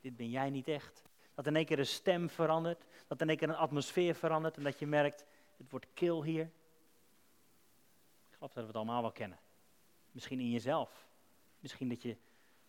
Dit 0.00 0.16
ben 0.16 0.30
jij 0.30 0.50
niet 0.50 0.68
echt. 0.68 1.02
Dat 1.38 1.46
in 1.46 1.56
één 1.56 1.64
keer 1.64 1.78
een 1.78 1.86
stem 1.86 2.30
verandert, 2.30 2.84
dat 3.06 3.20
in 3.20 3.28
één 3.28 3.36
keer 3.36 3.48
een 3.48 3.54
atmosfeer 3.54 4.14
verandert 4.14 4.56
en 4.56 4.62
dat 4.62 4.78
je 4.78 4.86
merkt, 4.86 5.24
het 5.56 5.70
wordt 5.70 5.86
kil 5.94 6.22
hier. 6.24 6.44
Ik 8.28 8.34
geloof 8.34 8.52
dat 8.52 8.62
we 8.62 8.66
het 8.66 8.76
allemaal 8.76 9.02
wel 9.02 9.12
kennen. 9.12 9.38
Misschien 10.10 10.40
in 10.40 10.50
jezelf. 10.50 11.06
Misschien 11.60 11.88
dat 11.88 12.02
je 12.02 12.16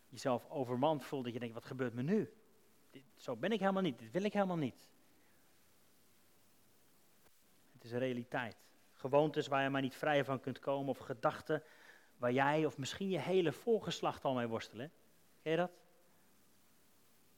jezelf 0.10 0.50
overmand 0.50 1.04
voelt, 1.04 1.24
dat 1.24 1.34
je 1.34 1.40
denkt, 1.40 1.54
wat 1.54 1.66
gebeurt 1.66 1.94
me 1.94 2.02
nu? 2.02 2.34
Dit, 2.92 3.04
zo 3.16 3.36
ben 3.36 3.52
ik 3.52 3.60
helemaal 3.60 3.82
niet, 3.82 4.00
dit 4.00 4.12
wil 4.12 4.24
ik 4.24 4.34
helemaal 4.34 4.58
niet. 4.58 4.88
Het 7.74 7.84
is 7.84 7.92
een 7.92 8.00
realiteit. 8.00 8.58
Gewoontes 8.94 9.48
waar 9.48 9.64
je 9.64 9.70
maar 9.70 9.82
niet 9.82 9.96
vrij 9.96 10.24
van 10.24 10.40
kunt 10.40 10.60
komen 10.60 10.90
of 10.90 10.98
gedachten 10.98 11.64
waar 12.18 12.32
jij 12.32 12.66
of 12.66 12.78
misschien 12.78 13.10
je 13.10 13.20
hele 13.20 13.52
voorgeslacht 13.52 14.24
al 14.24 14.34
mee 14.34 14.48
worstelen. 14.48 14.92
Ken 15.42 15.52
je 15.52 15.58
dat? 15.58 15.72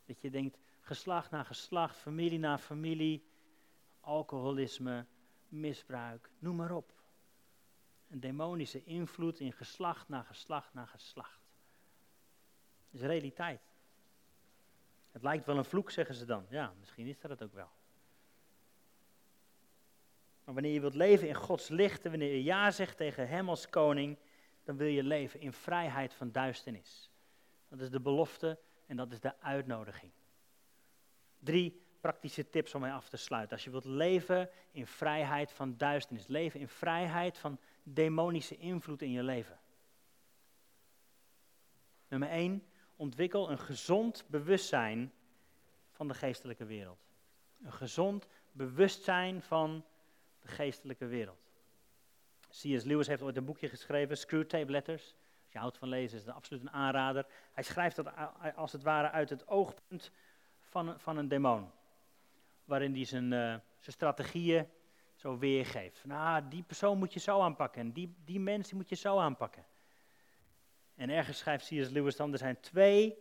Dat 0.06 0.22
je 0.22 0.30
denkt, 0.30 0.58
geslacht 0.92 1.32
na 1.32 1.44
geslacht, 1.44 1.96
familie 1.96 2.40
na 2.40 2.58
familie, 2.58 3.24
alcoholisme, 4.02 5.06
misbruik, 5.50 6.30
noem 6.40 6.56
maar 6.56 6.72
op. 6.72 6.94
een 8.10 8.20
demonische 8.20 8.84
invloed 8.84 9.40
in 9.40 9.54
geslacht 9.54 10.10
na 10.10 10.24
geslacht 10.24 10.74
na 10.74 10.86
geslacht. 10.86 11.42
Dat 12.92 13.02
is 13.02 13.08
realiteit. 13.08 13.62
Het 15.12 15.24
lijkt 15.24 15.46
wel 15.46 15.58
een 15.58 15.66
vloek, 15.66 15.92
zeggen 15.92 16.16
ze 16.16 16.26
dan. 16.26 16.46
Ja, 16.50 16.74
misschien 16.80 17.08
is 17.08 17.20
dat 17.20 17.32
het 17.32 17.44
ook 17.44 17.54
wel. 17.54 17.70
Maar 20.44 20.54
wanneer 20.54 20.74
je 20.74 20.80
wilt 20.80 20.96
leven 20.96 21.28
in 21.28 21.36
Gods 21.36 21.68
licht 21.68 22.04
en 22.06 22.10
wanneer 22.10 22.34
je 22.34 22.44
ja 22.44 22.72
zegt 22.72 22.98
tegen 22.98 23.28
Hem 23.28 23.50
als 23.50 23.70
koning, 23.70 24.18
dan 24.64 24.78
wil 24.78 24.88
je 24.88 25.04
leven 25.04 25.40
in 25.40 25.54
vrijheid 25.54 26.14
van 26.14 26.32
duisternis. 26.32 27.12
Dat 27.68 27.80
is 27.80 27.90
de 27.90 28.00
belofte 28.00 28.60
en 28.86 28.98
dat 28.98 29.12
is 29.12 29.20
de 29.20 29.40
uitnodiging. 29.40 30.12
Drie 31.44 31.82
praktische 32.02 32.50
tips 32.50 32.76
om 32.76 32.82
mij 32.82 32.92
af 32.92 33.10
te 33.10 33.18
sluiten. 33.18 33.56
Als 33.56 33.64
je 33.64 33.72
wilt 33.72 33.86
leven 33.86 34.50
in 34.72 34.88
vrijheid 34.88 35.52
van 35.52 35.78
duisternis, 35.78 36.28
leven 36.28 36.60
in 36.60 36.68
vrijheid 36.68 37.38
van 37.38 37.60
demonische 37.84 38.58
invloed 38.58 39.02
in 39.02 39.12
je 39.12 39.24
leven. 39.24 39.60
Nummer 42.08 42.30
1, 42.30 42.64
ontwikkel 42.96 43.52
een 43.52 43.60
gezond 43.60 44.26
bewustzijn 44.28 45.14
van 45.92 46.08
de 46.08 46.14
geestelijke 46.14 46.66
wereld. 46.66 47.06
Een 47.64 47.74
gezond 47.74 48.28
bewustzijn 48.52 49.42
van 49.42 49.86
de 50.40 50.48
geestelijke 50.48 51.06
wereld. 51.06 51.52
C.S. 52.50 52.84
Lewis 52.84 53.08
heeft 53.08 53.22
ooit 53.22 53.38
een 53.38 53.46
boekje 53.46 53.70
geschreven, 53.70 54.18
Screwtape 54.18 54.72
Letters. 54.72 55.16
Als 55.44 55.52
je 55.52 55.58
houdt 55.58 55.78
van 55.78 55.88
lezen 55.88 56.18
is 56.18 56.26
het 56.26 56.36
absoluut 56.36 56.62
een 56.62 56.72
aanrader. 56.72 57.26
Hij 57.52 57.64
schrijft 57.64 57.96
dat 57.96 58.12
als 58.56 58.72
het 58.72 58.84
ware 58.84 59.10
uit 59.10 59.30
het 59.30 59.48
oogpunt 59.48 60.12
van, 60.72 61.00
van 61.00 61.18
een 61.18 61.28
demon. 61.28 61.70
Waarin 62.66 62.94
hij 62.94 63.06
zijn, 63.06 63.24
uh, 63.24 63.30
zijn 63.30 63.62
strategieën 63.80 64.68
zo 65.16 65.38
weergeeft. 65.38 66.06
Nou, 66.06 66.48
die 66.48 66.64
persoon 66.64 66.98
moet 66.98 67.14
je 67.14 67.20
zo 67.20 67.40
aanpakken 67.42 67.82
en 67.82 67.92
die, 67.92 68.16
die 68.26 68.40
mens 68.40 68.74
moet 68.74 68.90
je 68.90 68.96
zo 68.96 69.18
aanpakken. 69.18 69.66
En 70.96 71.10
ergens 71.10 71.38
schrijft 71.38 71.68
C.S. 71.68 71.90
Lewis 71.90 72.16
dan, 72.16 72.32
er 72.32 72.38
zijn 72.38 72.60
twee 72.60 73.18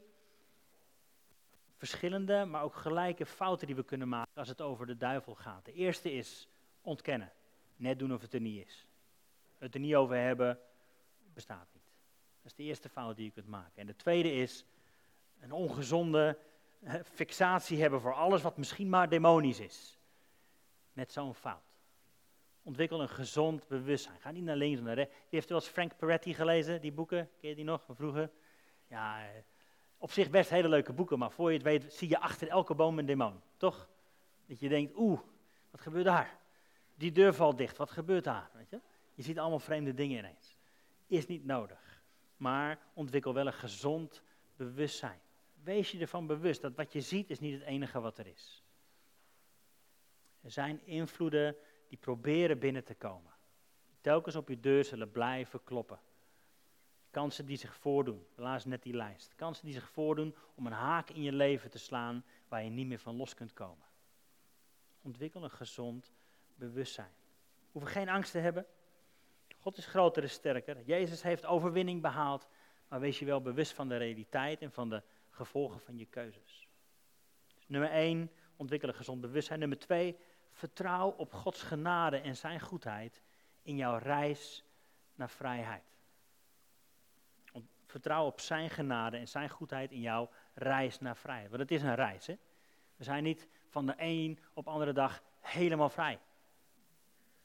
verschillende, 1.77 2.45
maar 2.45 2.63
ook 2.63 2.75
gelijke 2.75 3.27
fouten 3.27 3.67
die 3.67 3.77
we 3.77 3.85
kunnen 3.85 4.09
maken 4.09 4.33
als 4.35 4.49
het 4.49 4.61
over 4.61 4.87
de 4.87 4.97
duivel 4.97 5.35
gaat. 5.35 5.65
De 5.65 5.73
eerste 5.73 6.13
is 6.13 6.49
ontkennen. 6.81 7.33
Net 7.77 7.99
doen 7.99 8.15
of 8.15 8.21
het 8.21 8.35
er 8.35 8.41
niet 8.41 8.67
is. 8.67 8.87
Het 9.59 9.75
er 9.75 9.81
niet 9.81 9.95
over 9.95 10.17
hebben, 10.17 10.59
bestaat 11.35 11.69
niet. 11.73 11.83
Dat 12.43 12.51
is 12.51 12.55
de 12.55 12.63
eerste 12.63 12.89
fout 12.89 13.17
die 13.17 13.25
je 13.25 13.31
kunt 13.31 13.49
maken. 13.49 13.81
En 13.81 13.87
de 13.87 13.97
tweede 13.97 14.33
is 14.33 14.65
een 15.41 15.53
ongezonde 15.53 16.39
fixatie 17.05 17.81
hebben 17.81 18.01
voor 18.01 18.15
alles 18.15 18.43
wat 18.43 18.57
misschien 18.57 18.89
maar 18.89 19.09
demonisch 19.09 19.61
is. 19.61 19.99
Net 20.93 21.13
zo'n 21.13 21.35
fout. 21.35 21.63
Ontwikkel 22.63 23.01
een 23.01 23.09
gezond 23.09 23.69
bewustzijn. 23.69 24.21
Ga 24.21 24.31
niet 24.31 24.45
naar 24.45 24.57
links 24.57 24.79
of 24.79 24.85
naar 24.85 24.95
rechts. 24.95 25.15
Wie 25.15 25.25
heeft 25.31 25.49
wel 25.49 25.59
eens 25.59 25.69
Frank 25.69 25.97
Peretti 25.97 26.35
gelezen, 26.35 26.81
die 26.81 26.93
boeken? 26.93 27.31
Ken 27.41 27.49
je 27.49 27.55
die 27.55 27.65
nog 27.65 27.85
van 27.85 27.97
vroeger? 27.97 28.31
Ja, 28.87 29.23
eh, 29.23 29.29
op 29.99 30.13
zich 30.13 30.31
best 30.31 30.51
hele 30.51 30.69
leuke 30.69 30.93
boeken, 30.93 31.19
maar 31.19 31.31
voor 31.31 31.49
je 31.49 31.57
het 31.57 31.67
weet 31.67 31.93
zie 31.93 32.09
je 32.09 32.19
achter 32.19 32.49
elke 32.49 32.75
boom 32.75 32.99
een 32.99 33.07
demon. 33.07 33.41
Toch? 33.57 33.89
Dat 34.47 34.61
je 34.61 34.69
denkt, 34.69 34.93
oeh, 34.97 35.21
wat 35.71 35.81
gebeurt 35.81 36.05
daar? 36.05 36.39
Die 36.95 37.13
deur 37.13 37.35
valt 37.35 37.59
dicht, 37.59 37.77
wat 37.77 37.91
gebeurt 37.91 38.25
daar? 38.25 38.51
Weet 38.55 38.71
je? 38.71 38.81
je 39.15 39.23
ziet 39.23 39.39
allemaal 39.39 39.59
vreemde 39.59 39.95
dingen 39.95 40.19
ineens. 40.19 40.57
Is 41.07 41.27
niet 41.27 41.45
nodig. 41.45 42.03
Maar 42.37 42.79
ontwikkel 42.95 43.35
wel 43.35 43.47
een 43.47 43.53
gezond 43.53 44.23
bewustzijn. 44.57 45.21
Wees 45.63 45.91
je 45.91 45.99
ervan 45.99 46.27
bewust 46.27 46.61
dat 46.61 46.75
wat 46.75 46.93
je 46.93 47.01
ziet 47.01 47.31
is 47.31 47.41
niet 47.41 47.53
het 47.53 47.63
enige 47.63 48.01
wat 48.01 48.19
er 48.19 48.27
is. 48.27 48.65
Er 50.41 50.51
zijn 50.51 50.87
invloeden 50.87 51.57
die 51.89 51.99
proberen 51.99 52.59
binnen 52.59 52.85
te 52.85 52.95
komen. 52.95 53.33
Telkens 54.01 54.37
op 54.37 54.49
je 54.49 54.61
deur 54.61 54.85
zullen 54.85 55.11
blijven 55.11 55.65
kloppen. 55.65 56.01
Kansen 57.11 57.47
die 57.47 57.57
zich 57.57 57.75
voordoen, 57.75 58.27
helaas 58.35 58.65
net 58.65 58.83
die 58.83 58.95
lijst. 58.95 59.35
Kansen 59.35 59.65
die 59.65 59.75
zich 59.75 59.89
voordoen 59.89 60.35
om 60.55 60.67
een 60.67 60.73
haak 60.73 61.11
in 61.11 61.23
je 61.23 61.33
leven 61.33 61.71
te 61.71 61.79
slaan 61.79 62.25
waar 62.49 62.65
je 62.65 62.71
niet 62.71 62.87
meer 62.87 62.99
van 62.99 63.17
los 63.17 63.35
kunt 63.35 63.53
komen. 63.53 63.87
Ontwikkel 65.03 65.45
een 65.45 65.51
gezond 65.51 66.13
bewustzijn. 66.55 67.13
We 67.73 67.87
geen 67.87 68.09
angst 68.09 68.33
te 68.33 68.39
hebben. 68.39 68.67
God 69.59 69.77
is 69.77 69.87
groter 69.87 70.23
en 70.23 70.31
sterker. 70.31 70.83
Jezus 70.83 71.23
heeft 71.23 71.47
overwinning 71.47 72.03
behaald. 72.03 72.49
Maar 72.89 73.01
wees 73.01 73.19
je 73.19 73.25
wel 73.25 73.41
bewust 73.41 73.73
van 73.73 73.89
de 73.89 73.97
realiteit 73.97 74.61
en 74.61 74.73
van 74.73 74.89
de 74.89 75.03
gevolgen 75.41 75.81
van 75.81 75.99
je 75.99 76.07
keuzes. 76.07 76.69
Dus 77.55 77.67
nummer 77.67 77.91
1, 77.91 78.31
ontwikkel 78.57 78.89
een 78.89 78.95
gezond 78.95 79.21
bewustzijn. 79.21 79.59
Nummer 79.59 79.79
2, 79.79 80.17
vertrouw 80.53 81.11
op 81.11 81.33
Gods 81.33 81.63
genade 81.63 82.17
en 82.17 82.37
zijn 82.37 82.61
goedheid 82.61 83.23
in 83.63 83.77
jouw 83.77 83.99
reis 83.99 84.65
naar 85.15 85.31
vrijheid. 85.31 85.83
Vertrouw 87.87 88.27
op 88.27 88.41
zijn 88.41 88.71
genade 88.71 89.17
en 89.17 89.29
zijn 89.29 89.49
goedheid 89.49 89.91
in 89.91 90.01
jouw 90.01 90.31
reis 90.55 91.01
naar 91.01 91.17
vrijheid. 91.17 91.51
Want 91.51 91.63
het 91.63 91.71
is 91.71 91.83
een 91.83 91.95
reis. 91.95 92.27
Hè? 92.27 92.37
We 92.97 93.05
zijn 93.05 93.23
niet 93.23 93.49
van 93.69 93.87
de 93.87 93.95
een 93.97 94.39
op 94.55 94.69
andere 94.69 94.93
dag 94.93 95.23
helemaal 95.41 95.89
vrij. 95.89 96.19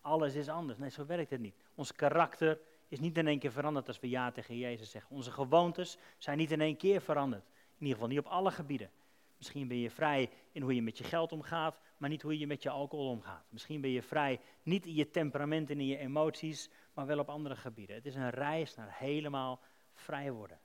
Alles 0.01 0.35
is 0.35 0.49
anders. 0.49 0.77
Nee, 0.77 0.89
zo 0.89 1.05
werkt 1.05 1.29
het 1.29 1.39
niet. 1.39 1.55
Ons 1.75 1.91
karakter 1.91 2.59
is 2.87 2.99
niet 2.99 3.17
in 3.17 3.27
één 3.27 3.39
keer 3.39 3.51
veranderd 3.51 3.87
als 3.87 3.99
we 3.99 4.09
ja 4.09 4.31
tegen 4.31 4.57
Jezus 4.57 4.91
zeggen. 4.91 5.15
Onze 5.15 5.31
gewoontes 5.31 5.97
zijn 6.17 6.37
niet 6.37 6.51
in 6.51 6.61
één 6.61 6.77
keer 6.77 7.01
veranderd. 7.01 7.45
Ieder 7.85 8.01
geval 8.01 8.15
niet 8.15 8.25
op 8.25 8.31
alle 8.31 8.51
gebieden. 8.51 8.91
Misschien 9.37 9.67
ben 9.67 9.77
je 9.77 9.89
vrij 9.89 10.29
in 10.51 10.61
hoe 10.61 10.75
je 10.75 10.81
met 10.81 10.97
je 10.97 11.03
geld 11.03 11.31
omgaat, 11.31 11.79
maar 11.97 12.09
niet 12.09 12.21
hoe 12.21 12.39
je 12.39 12.47
met 12.47 12.63
je 12.63 12.69
alcohol 12.69 13.09
omgaat. 13.09 13.45
Misschien 13.49 13.81
ben 13.81 13.89
je 13.89 14.01
vrij 14.01 14.39
niet 14.63 14.85
in 14.85 14.93
je 14.93 15.09
temperament 15.09 15.69
en 15.69 15.79
in 15.79 15.87
je 15.87 15.97
emoties, 15.97 16.69
maar 16.93 17.05
wel 17.05 17.19
op 17.19 17.29
andere 17.29 17.55
gebieden. 17.55 17.95
Het 17.95 18.05
is 18.05 18.15
een 18.15 18.29
reis 18.29 18.75
naar 18.75 18.97
helemaal 18.97 19.61
vrij 19.93 20.31
worden. 20.31 20.59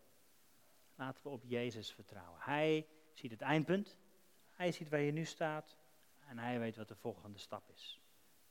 Laten 0.95 1.23
we 1.23 1.29
op 1.29 1.45
Jezus 1.45 1.93
vertrouwen. 1.93 2.41
Hij 2.41 2.87
ziet 3.13 3.31
het 3.31 3.41
eindpunt, 3.41 3.99
hij 4.51 4.73
ziet 4.73 4.89
waar 4.89 5.01
je 5.01 5.13
nu 5.13 5.25
staat 5.25 5.77
en 6.21 6.39
hij 6.39 6.59
weet 6.59 6.77
wat 6.77 6.89
de 6.89 6.97
volgende 6.97 7.39
stap 7.39 7.71
is. 7.71 8.01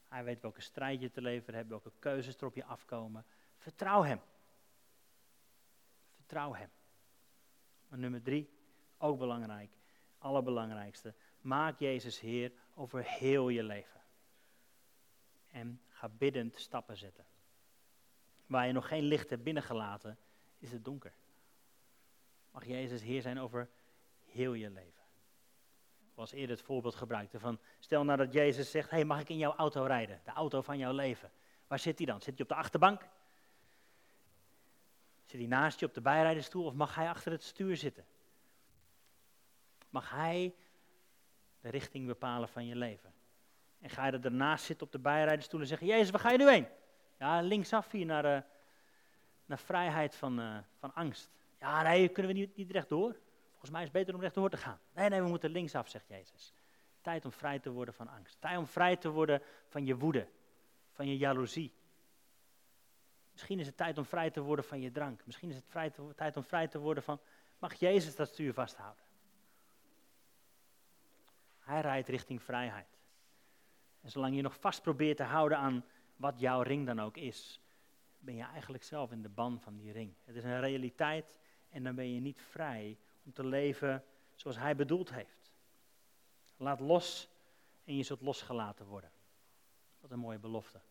Hij 0.08 0.24
weet 0.24 0.42
welke 0.42 0.62
strijd 0.62 1.02
je 1.02 1.10
te 1.10 1.22
leveren 1.22 1.56
hebt, 1.56 1.70
welke 1.70 1.92
keuzes 2.00 2.38
er 2.38 2.46
op 2.46 2.56
je 2.56 2.66
afkomen. 2.66 3.26
Vertrouw 3.58 4.04
hem. 4.04 4.22
Vertrouw 6.16 6.54
hem. 6.54 6.70
Nummer 7.88 8.22
drie, 8.22 8.59
ook 9.00 9.18
belangrijk, 9.18 9.72
allerbelangrijkste. 10.18 11.14
Maak 11.42 11.80
Jezus 11.80 12.20
Heer 12.20 12.52
over 12.76 13.04
heel 13.04 13.50
je 13.50 13.64
leven. 13.64 14.02
En 15.52 15.82
ga 15.90 16.10
biddend 16.10 16.60
stappen 16.60 16.98
zetten. 16.98 17.26
Waar 18.46 18.68
je 18.68 18.74
nog 18.74 18.88
geen 18.88 19.04
licht 19.04 19.30
hebt 19.30 19.44
binnengelaten, 19.44 20.18
is 20.60 20.72
het 20.72 20.86
donker. 20.86 21.14
Mag 22.52 22.66
Jezus 22.66 23.02
Heer 23.02 23.22
zijn 23.22 23.40
over 23.40 23.70
heel 24.26 24.54
je 24.54 24.70
leven. 24.70 25.04
Was 26.14 26.32
eerder 26.32 26.56
het 26.56 26.66
voorbeeld 26.66 26.96
gebruikte 26.96 27.40
van, 27.40 27.60
stel 27.80 28.04
nou 28.04 28.18
dat 28.18 28.34
Jezus 28.34 28.72
zegt, 28.72 28.90
hey, 28.90 29.06
mag 29.06 29.20
ik 29.20 29.30
in 29.30 29.38
jouw 29.38 29.56
auto 29.56 29.84
rijden? 29.84 30.22
De 30.24 30.32
auto 30.32 30.62
van 30.62 30.78
jouw 30.78 30.94
leven. 30.94 31.32
Waar 31.68 31.80
zit 31.80 31.98
hij 31.98 32.08
dan? 32.08 32.22
Zit 32.22 32.34
hij 32.34 32.42
op 32.42 32.50
de 32.50 32.56
achterbank? 32.56 33.02
Zit 35.26 35.40
hij 35.40 35.50
naast 35.50 35.80
je 35.80 35.86
op 35.86 35.94
de 35.94 36.02
bijrijdersstoel 36.02 36.66
of 36.66 36.74
mag 36.74 36.96
hij 36.96 37.10
achter 37.10 37.32
het 37.32 37.44
stuur 37.44 37.78
zitten? 37.78 38.06
Mag 39.90 40.10
hij 40.10 40.56
de 41.60 41.70
richting 41.70 42.08
bepalen 42.08 42.50
van 42.50 42.66
je 42.66 42.76
leven? 42.76 43.14
En 43.80 43.90
ga 43.90 44.06
je 44.06 44.12
er 44.12 44.22
daarnaast 44.22 44.66
zitten 44.66 44.86
op 44.86 44.92
de 44.92 45.00
bijrijdersstoel 45.00 45.60
en 45.60 45.68
zeggen, 45.68 45.88
Jezus, 45.88 46.10
waar 46.10 46.20
ga 46.20 46.32
je 46.32 46.38
nu 46.38 46.50
heen? 46.50 46.68
Ja, 47.18 47.42
linksaf 47.42 47.92
hier 47.92 48.06
naar, 48.06 48.26
uh, 48.26 48.42
naar 49.46 49.60
vrijheid 49.60 50.16
van, 50.16 50.40
uh, 50.40 50.58
van 50.78 50.94
angst. 50.94 51.32
Ja, 51.60 51.82
nee, 51.82 52.08
kunnen 52.08 52.34
we 52.34 52.40
niet, 52.40 52.56
niet 52.56 52.72
rechtdoor? 52.72 53.16
Volgens 53.50 53.72
mij 53.72 53.82
is 53.82 53.88
het 53.88 53.98
beter 53.98 54.14
om 54.14 54.22
rechtdoor 54.22 54.50
te 54.50 54.58
gaan. 54.58 54.80
Nee, 54.94 55.10
nee, 55.10 55.22
we 55.22 55.28
moeten 55.28 55.50
linksaf, 55.50 55.90
zegt 55.90 56.08
Jezus. 56.08 56.54
Tijd 57.02 57.26
om 57.26 57.32
vrij 57.32 57.60
te 57.60 57.72
worden 57.72 57.94
van 57.94 58.08
angst. 58.08 58.42
Tijd 58.42 58.58
om 58.58 58.68
vrij 58.68 58.96
te 58.96 59.10
worden 59.10 59.42
van 59.68 59.86
je 59.86 59.98
woede, 59.98 60.28
van 60.92 61.08
je 61.08 61.18
jaloezie. 61.18 61.74
Misschien 63.32 63.60
is 63.60 63.68
het 63.68 63.78
tijd 63.78 63.98
om 63.98 64.06
vrij 64.06 64.30
te 64.30 64.42
worden 64.42 64.66
van 64.66 64.82
je 64.82 64.92
drank. 64.92 65.26
Misschien 65.26 65.50
is 65.50 65.56
het 65.56 65.66
vrij 65.68 65.92
tijd 66.16 66.38
om 66.38 66.44
vrij 66.44 66.68
te 66.68 66.80
worden 66.80 67.04
van, 67.04 67.20
mag 67.60 67.74
Jezus 67.74 68.16
dat 68.16 68.28
stuur 68.28 68.54
vasthouden? 68.54 69.04
Hij 71.70 71.82
rijdt 71.82 72.08
richting 72.08 72.44
vrijheid. 72.44 73.00
En 74.02 74.10
zolang 74.12 74.36
je 74.36 74.42
nog 74.42 74.60
vast 74.60 74.82
probeert 74.82 75.18
te 75.18 75.24
houden 75.24 75.58
aan 75.58 75.86
wat 76.16 76.40
jouw 76.40 76.62
ring 76.62 76.86
dan 76.86 77.00
ook 77.00 77.18
is, 77.18 77.62
ben 78.20 78.36
je 78.36 78.44
eigenlijk 78.44 78.84
zelf 78.84 79.12
in 79.12 79.22
de 79.22 79.30
ban 79.30 79.62
van 79.62 79.78
die 79.78 79.92
ring. 79.92 80.14
Het 80.24 80.36
is 80.36 80.44
een 80.44 80.60
realiteit 80.60 81.36
en 81.70 81.84
dan 81.84 81.96
ben 81.96 82.14
je 82.14 82.20
niet 82.20 82.42
vrij 82.42 82.98
om 83.24 83.34
te 83.34 83.46
leven 83.46 84.04
zoals 84.36 84.58
hij 84.58 84.76
bedoeld 84.76 85.14
heeft. 85.14 85.52
Laat 86.58 86.80
los 86.80 87.30
en 87.84 87.96
je 87.96 88.04
zult 88.04 88.22
losgelaten 88.22 88.86
worden. 88.86 89.12
Wat 90.00 90.12
een 90.12 90.20
mooie 90.20 90.40
belofte. 90.40 90.82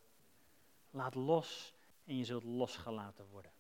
Laat 0.91 1.15
los 1.15 1.75
en 2.05 2.17
je 2.17 2.25
zult 2.25 2.45
losgelaten 2.45 3.27
worden. 3.31 3.53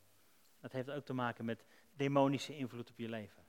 Dat 0.61 0.72
heeft 0.72 0.90
ook 0.90 1.04
te 1.04 1.12
maken 1.12 1.44
met 1.44 1.64
demonische 1.92 2.57
invloed 2.57 2.90
op 2.90 2.98
je 2.98 3.09
leven. 3.09 3.44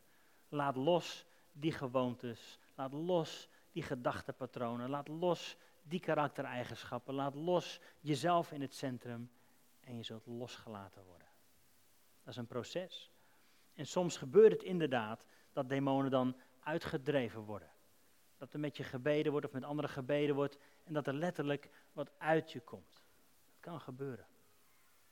Laat 0.47 0.75
los 0.75 1.25
die 1.51 1.71
gewoontes. 1.71 2.59
Laat 2.75 2.93
los 2.93 3.49
die 3.79 3.87
gedachtepatronen. 3.87 4.89
Laat 4.89 5.07
los 5.07 5.55
die 5.83 5.99
karaktereigenschappen. 5.99 7.13
Laat 7.13 7.35
los 7.35 7.79
jezelf 7.99 8.51
in 8.51 8.61
het 8.61 8.73
centrum 8.73 9.29
en 9.79 9.95
je 9.95 10.03
zult 10.03 10.25
losgelaten 10.25 11.03
worden. 11.03 11.27
Dat 12.23 12.33
is 12.33 12.39
een 12.39 12.47
proces. 12.47 13.11
En 13.73 13.87
soms 13.87 14.17
gebeurt 14.17 14.51
het 14.51 14.63
inderdaad 14.63 15.25
dat 15.53 15.69
demonen 15.69 16.11
dan 16.11 16.35
uitgedreven 16.63 17.41
worden. 17.41 17.69
Dat 18.37 18.53
er 18.53 18.59
met 18.59 18.77
je 18.77 18.83
gebeden 18.83 19.31
wordt 19.31 19.47
of 19.47 19.53
met 19.53 19.63
anderen 19.63 19.89
gebeden 19.89 20.35
wordt 20.35 20.57
en 20.83 20.93
dat 20.93 21.07
er 21.07 21.13
letterlijk 21.13 21.69
wat 21.93 22.11
uit 22.17 22.51
je 22.51 22.59
komt. 22.59 23.03
Dat 23.45 23.59
kan 23.59 23.79
gebeuren. 23.79 24.25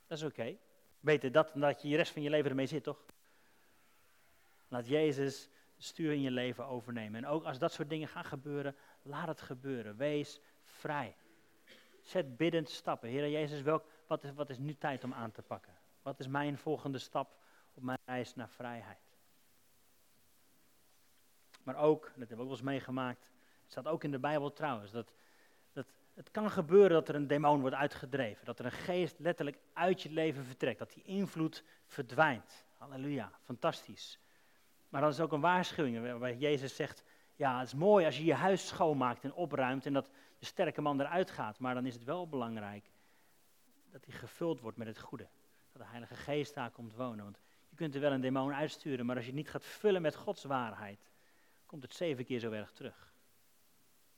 Dat 0.06 0.18
is 0.18 0.24
oké. 0.24 0.56
Beter 1.00 1.32
dat 1.32 1.52
dan 1.52 1.60
dat 1.60 1.82
je 1.82 1.88
de 1.88 1.96
rest 1.96 2.12
van 2.12 2.22
je 2.22 2.30
leven 2.30 2.50
ermee 2.50 2.66
zit, 2.66 2.82
toch? 2.82 3.04
Laat 4.68 4.88
Jezus 4.88 5.48
stuur 5.78 6.12
in 6.12 6.20
je 6.20 6.30
leven 6.30 6.66
overnemen. 6.66 7.24
En 7.24 7.30
ook 7.30 7.44
als 7.44 7.58
dat 7.58 7.72
soort 7.72 7.88
dingen 7.88 8.08
gaan 8.08 8.24
gebeuren, 8.24 8.76
laat 9.02 9.28
het 9.28 9.40
gebeuren. 9.40 9.96
Wees 9.96 10.40
vrij. 10.64 11.16
Zet 12.02 12.36
biddend 12.36 12.68
stappen. 12.68 13.08
Heer 13.08 13.30
Jezus, 13.30 13.62
welk, 13.62 13.84
wat, 14.06 14.24
is, 14.24 14.32
wat 14.32 14.50
is 14.50 14.58
nu 14.58 14.74
tijd 14.74 15.04
om 15.04 15.14
aan 15.14 15.32
te 15.32 15.42
pakken? 15.42 15.74
Wat 16.02 16.20
is 16.20 16.26
mijn 16.26 16.58
volgende 16.58 16.98
stap 16.98 17.36
op 17.74 17.82
mijn 17.82 17.98
reis 18.04 18.34
naar 18.34 18.48
vrijheid? 18.48 19.16
Maar 21.62 21.76
ook, 21.76 22.02
dat 22.02 22.14
hebben 22.16 22.36
we 22.36 22.42
ook 22.42 22.48
wel 22.48 22.56
eens 22.56 22.62
meegemaakt, 22.62 23.30
het 23.62 23.70
staat 23.70 23.86
ook 23.86 24.04
in 24.04 24.10
de 24.10 24.18
Bijbel 24.18 24.52
trouwens, 24.52 24.90
dat, 24.90 25.12
dat 25.72 25.86
het 26.14 26.30
kan 26.30 26.50
gebeuren 26.50 26.90
dat 26.90 27.08
er 27.08 27.14
een 27.14 27.26
demon 27.26 27.60
wordt 27.60 27.76
uitgedreven. 27.76 28.44
Dat 28.44 28.58
er 28.58 28.64
een 28.64 28.72
geest 28.72 29.18
letterlijk 29.18 29.58
uit 29.72 30.02
je 30.02 30.10
leven 30.10 30.44
vertrekt. 30.44 30.78
Dat 30.78 30.92
die 30.92 31.02
invloed 31.02 31.64
verdwijnt. 31.86 32.64
Halleluja, 32.76 33.32
fantastisch. 33.44 34.18
Maar 34.88 35.00
dat 35.00 35.12
is 35.12 35.20
ook 35.20 35.32
een 35.32 35.40
waarschuwing 35.40 36.02
waarbij 36.02 36.36
Jezus 36.36 36.76
zegt, 36.76 37.04
ja, 37.36 37.58
het 37.58 37.66
is 37.66 37.74
mooi 37.74 38.04
als 38.04 38.16
je 38.16 38.24
je 38.24 38.34
huis 38.34 38.66
schoonmaakt 38.66 39.24
en 39.24 39.32
opruimt 39.32 39.86
en 39.86 39.92
dat 39.92 40.10
de 40.38 40.46
sterke 40.46 40.80
man 40.80 41.00
eruit 41.00 41.30
gaat. 41.30 41.58
Maar 41.58 41.74
dan 41.74 41.86
is 41.86 41.94
het 41.94 42.04
wel 42.04 42.28
belangrijk 42.28 42.90
dat 43.90 44.04
hij 44.04 44.14
gevuld 44.14 44.60
wordt 44.60 44.76
met 44.76 44.86
het 44.86 44.98
goede. 44.98 45.28
Dat 45.72 45.82
de 45.82 45.88
Heilige 45.88 46.14
Geest 46.14 46.54
daar 46.54 46.70
komt 46.70 46.94
wonen. 46.94 47.24
Want 47.24 47.38
je 47.68 47.76
kunt 47.76 47.94
er 47.94 48.00
wel 48.00 48.12
een 48.12 48.20
demon 48.20 48.54
uitsturen, 48.54 49.06
maar 49.06 49.16
als 49.16 49.24
je 49.24 49.30
het 49.30 49.40
niet 49.40 49.50
gaat 49.50 49.64
vullen 49.64 50.02
met 50.02 50.16
Gods 50.16 50.44
waarheid, 50.44 51.10
komt 51.66 51.82
het 51.82 51.94
zeven 51.94 52.24
keer 52.24 52.38
zo 52.38 52.50
erg 52.50 52.72
terug. 52.72 53.12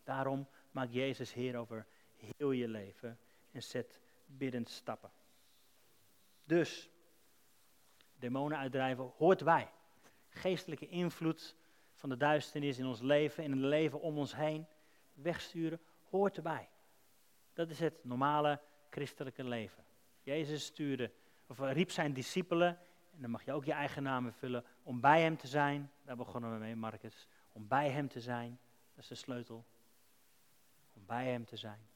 Daarom 0.05 0.49
maakt 0.71 0.93
Jezus 0.93 1.33
Heer 1.33 1.57
over 1.57 1.87
heel 2.17 2.51
je 2.51 2.69
leven 2.69 3.19
en 3.51 3.63
zet 3.63 4.01
biddend 4.27 4.69
stappen. 4.69 5.11
Dus, 6.45 6.91
demonen 8.19 8.59
uitdrijven 8.59 9.13
hoort 9.17 9.45
bij. 9.45 9.71
Geestelijke 10.31 10.89
invloed 10.89 11.57
van 11.95 12.09
de 12.09 12.17
duisternis 12.17 12.79
in 12.79 12.87
ons 12.87 13.01
leven 13.01 13.45
en 13.45 13.51
in 13.51 13.57
het 13.57 13.67
leven 13.67 14.01
om 14.01 14.19
ons 14.19 14.35
heen 14.35 14.67
wegsturen, 15.13 15.81
hoort 16.11 16.37
erbij. 16.37 16.69
Dat 17.53 17.71
is 17.71 17.79
het 17.79 18.05
normale 18.05 18.61
christelijke 18.91 19.45
leven. 19.45 19.85
Jezus 20.23 20.65
stuurde, 20.65 21.11
of 21.47 21.59
riep 21.59 21.91
zijn 21.91 22.13
discipelen, 22.13 22.79
en 23.15 23.21
dan 23.21 23.31
mag 23.31 23.45
je 23.45 23.53
ook 23.53 23.65
je 23.65 23.73
eigen 23.73 24.03
namen 24.03 24.33
vullen, 24.33 24.65
om 24.83 25.01
bij 25.01 25.21
hem 25.21 25.37
te 25.37 25.47
zijn. 25.47 25.91
Daar 26.03 26.17
begonnen 26.17 26.53
we 26.53 26.59
mee, 26.59 26.77
Marcus. 26.77 27.27
Om 27.53 27.69
bij 27.69 27.91
hem 27.91 28.09
te 28.09 28.21
zijn, 28.21 28.59
dat 28.95 29.03
is 29.03 29.09
de 29.09 29.15
sleutel. 29.15 29.65
Om 30.95 31.07
bij 31.07 31.27
hem 31.27 31.45
te 31.45 31.57
zijn. 31.57 31.89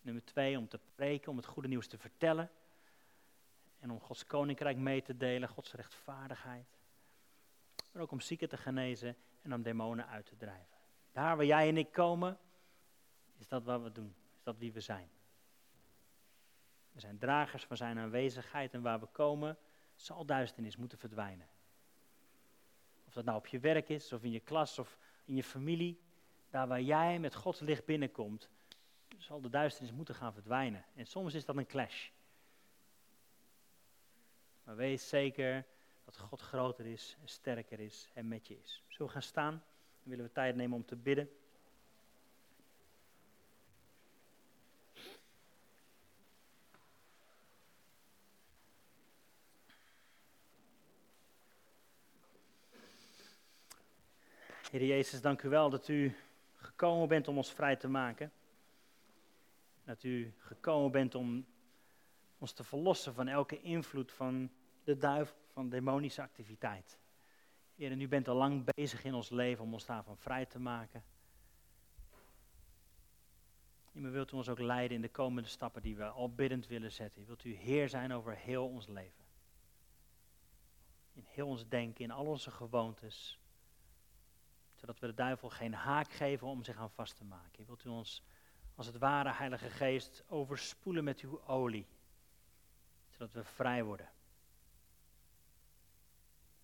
Nummer 0.00 0.24
twee, 0.24 0.58
om 0.58 0.68
te 0.68 0.80
preken, 0.94 1.30
om 1.30 1.36
het 1.36 1.46
goede 1.46 1.68
nieuws 1.68 1.86
te 1.86 1.98
vertellen. 1.98 2.50
En 3.78 3.90
om 3.90 4.00
Gods 4.00 4.26
koninkrijk 4.26 4.76
mee 4.76 5.02
te 5.02 5.16
delen, 5.16 5.48
Gods 5.48 5.72
rechtvaardigheid. 5.72 6.81
Maar 7.92 8.02
ook 8.02 8.10
om 8.10 8.20
zieken 8.20 8.48
te 8.48 8.56
genezen 8.56 9.16
en 9.42 9.54
om 9.54 9.62
demonen 9.62 10.06
uit 10.06 10.26
te 10.26 10.36
drijven. 10.36 10.76
Daar 11.12 11.36
waar 11.36 11.46
jij 11.46 11.68
en 11.68 11.76
ik 11.76 11.92
komen, 11.92 12.38
is 13.38 13.48
dat 13.48 13.64
wat 13.64 13.82
we 13.82 13.92
doen. 13.92 14.14
Is 14.36 14.42
dat 14.42 14.58
wie 14.58 14.72
we 14.72 14.80
zijn. 14.80 15.10
We 16.92 17.00
zijn 17.00 17.18
dragers 17.18 17.64
van 17.64 17.76
zijn 17.76 17.98
aanwezigheid 17.98 18.74
en 18.74 18.82
waar 18.82 19.00
we 19.00 19.06
komen, 19.06 19.58
zal 19.94 20.24
duisternis 20.24 20.76
moeten 20.76 20.98
verdwijnen. 20.98 21.48
Of 23.06 23.12
dat 23.12 23.24
nou 23.24 23.38
op 23.38 23.46
je 23.46 23.58
werk 23.58 23.88
is, 23.88 24.12
of 24.12 24.22
in 24.22 24.30
je 24.30 24.40
klas, 24.40 24.78
of 24.78 24.98
in 25.24 25.34
je 25.34 25.42
familie. 25.42 26.00
Daar 26.50 26.68
waar 26.68 26.80
jij 26.80 27.18
met 27.18 27.34
Gods 27.34 27.60
licht 27.60 27.84
binnenkomt, 27.84 28.48
zal 29.18 29.40
de 29.40 29.48
duisternis 29.48 29.92
moeten 29.92 30.14
gaan 30.14 30.32
verdwijnen. 30.32 30.84
En 30.94 31.06
soms 31.06 31.34
is 31.34 31.44
dat 31.44 31.56
een 31.56 31.66
clash. 31.66 32.08
Maar 34.64 34.76
wees 34.76 35.08
zeker 35.08 35.66
dat 36.04 36.18
God 36.18 36.40
groter 36.40 36.86
is 36.86 37.16
en 37.20 37.28
sterker 37.28 37.80
is 37.80 38.08
en 38.14 38.28
met 38.28 38.46
je 38.46 38.58
is. 38.62 38.82
Zullen 38.88 39.06
we 39.06 39.12
gaan 39.12 39.22
staan? 39.22 39.52
Dan 39.52 40.10
willen 40.10 40.24
we 40.24 40.32
tijd 40.32 40.56
nemen 40.56 40.76
om 40.76 40.84
te 40.84 40.96
bidden. 40.96 41.30
Heer 54.72 54.84
Jezus, 54.84 55.20
dank 55.20 55.42
u 55.42 55.48
wel 55.48 55.70
dat 55.70 55.88
u 55.88 56.16
gekomen 56.56 57.08
bent 57.08 57.28
om 57.28 57.36
ons 57.36 57.52
vrij 57.52 57.76
te 57.76 57.88
maken. 57.88 58.32
Dat 59.84 60.02
u 60.02 60.32
gekomen 60.38 60.90
bent 60.90 61.14
om 61.14 61.46
ons 62.38 62.52
te 62.52 62.64
verlossen 62.64 63.14
van 63.14 63.28
elke 63.28 63.60
invloed 63.60 64.12
van 64.12 64.50
de 64.84 64.96
duivel, 64.96 65.36
van 65.52 65.68
demonische 65.68 66.22
activiteit. 66.22 66.98
Heer, 67.74 67.90
en 67.90 68.00
u 68.00 68.08
bent 68.08 68.28
al 68.28 68.36
lang 68.36 68.64
bezig 68.74 69.04
in 69.04 69.14
ons 69.14 69.30
leven 69.30 69.64
om 69.64 69.72
ons 69.72 69.86
daarvan 69.86 70.16
vrij 70.16 70.46
te 70.46 70.58
maken. 70.58 71.04
Heer, 73.92 74.02
maar 74.02 74.10
wilt 74.10 74.32
u 74.32 74.36
ons 74.36 74.48
ook 74.48 74.58
leiden 74.58 74.96
in 74.96 75.02
de 75.02 75.08
komende 75.08 75.48
stappen 75.48 75.82
die 75.82 75.96
we 75.96 76.04
al 76.04 76.34
biddend 76.34 76.66
willen 76.66 76.92
zetten. 76.92 77.26
Wilt 77.26 77.44
u 77.44 77.54
Heer 77.54 77.88
zijn 77.88 78.12
over 78.12 78.36
heel 78.36 78.68
ons 78.68 78.86
leven. 78.86 79.24
In 81.12 81.24
heel 81.26 81.46
ons 81.46 81.68
denken, 81.68 82.04
in 82.04 82.10
al 82.10 82.26
onze 82.26 82.50
gewoontes 82.50 83.42
zodat 84.82 84.98
we 84.98 85.06
de 85.06 85.14
duivel 85.14 85.50
geen 85.50 85.74
haak 85.74 86.12
geven 86.12 86.46
om 86.46 86.64
zich 86.64 86.76
aan 86.76 86.90
vast 86.90 87.16
te 87.16 87.24
maken. 87.24 87.66
Wilt 87.66 87.84
u 87.84 87.88
ons 87.88 88.22
als 88.74 88.86
het 88.86 88.98
ware, 88.98 89.32
Heilige 89.32 89.70
Geest, 89.70 90.24
overspoelen 90.26 91.04
met 91.04 91.20
uw 91.20 91.40
olie, 91.46 91.86
zodat 93.10 93.32
we 93.32 93.44
vrij 93.44 93.84
worden. 93.84 94.08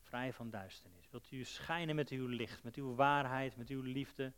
Vrij 0.09 0.33
van 0.33 0.51
duisternis. 0.51 1.11
Wilt 1.11 1.31
u 1.31 1.45
schijnen 1.45 1.95
met 1.95 2.11
uw 2.11 2.27
licht, 2.27 2.65
met 2.65 2.77
uw 2.77 2.95
waarheid, 2.95 3.57
met 3.57 3.69
uw 3.69 3.83
liefde, 3.83 4.33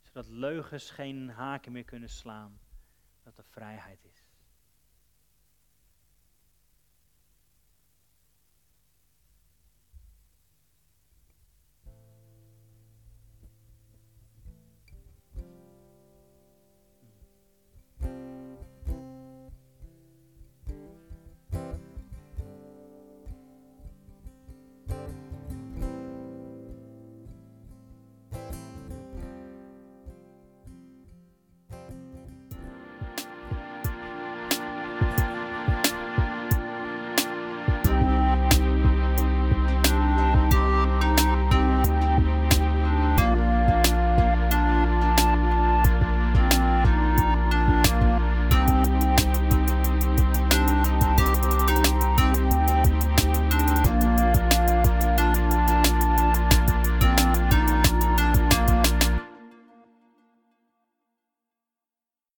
zodat 0.00 0.28
leugens 0.28 0.90
geen 0.90 1.30
haken 1.30 1.72
meer 1.72 1.84
kunnen 1.84 2.08
slaan, 2.08 2.60
dat 3.22 3.38
er 3.38 3.44
vrijheid 3.44 4.04
is. 4.04 4.11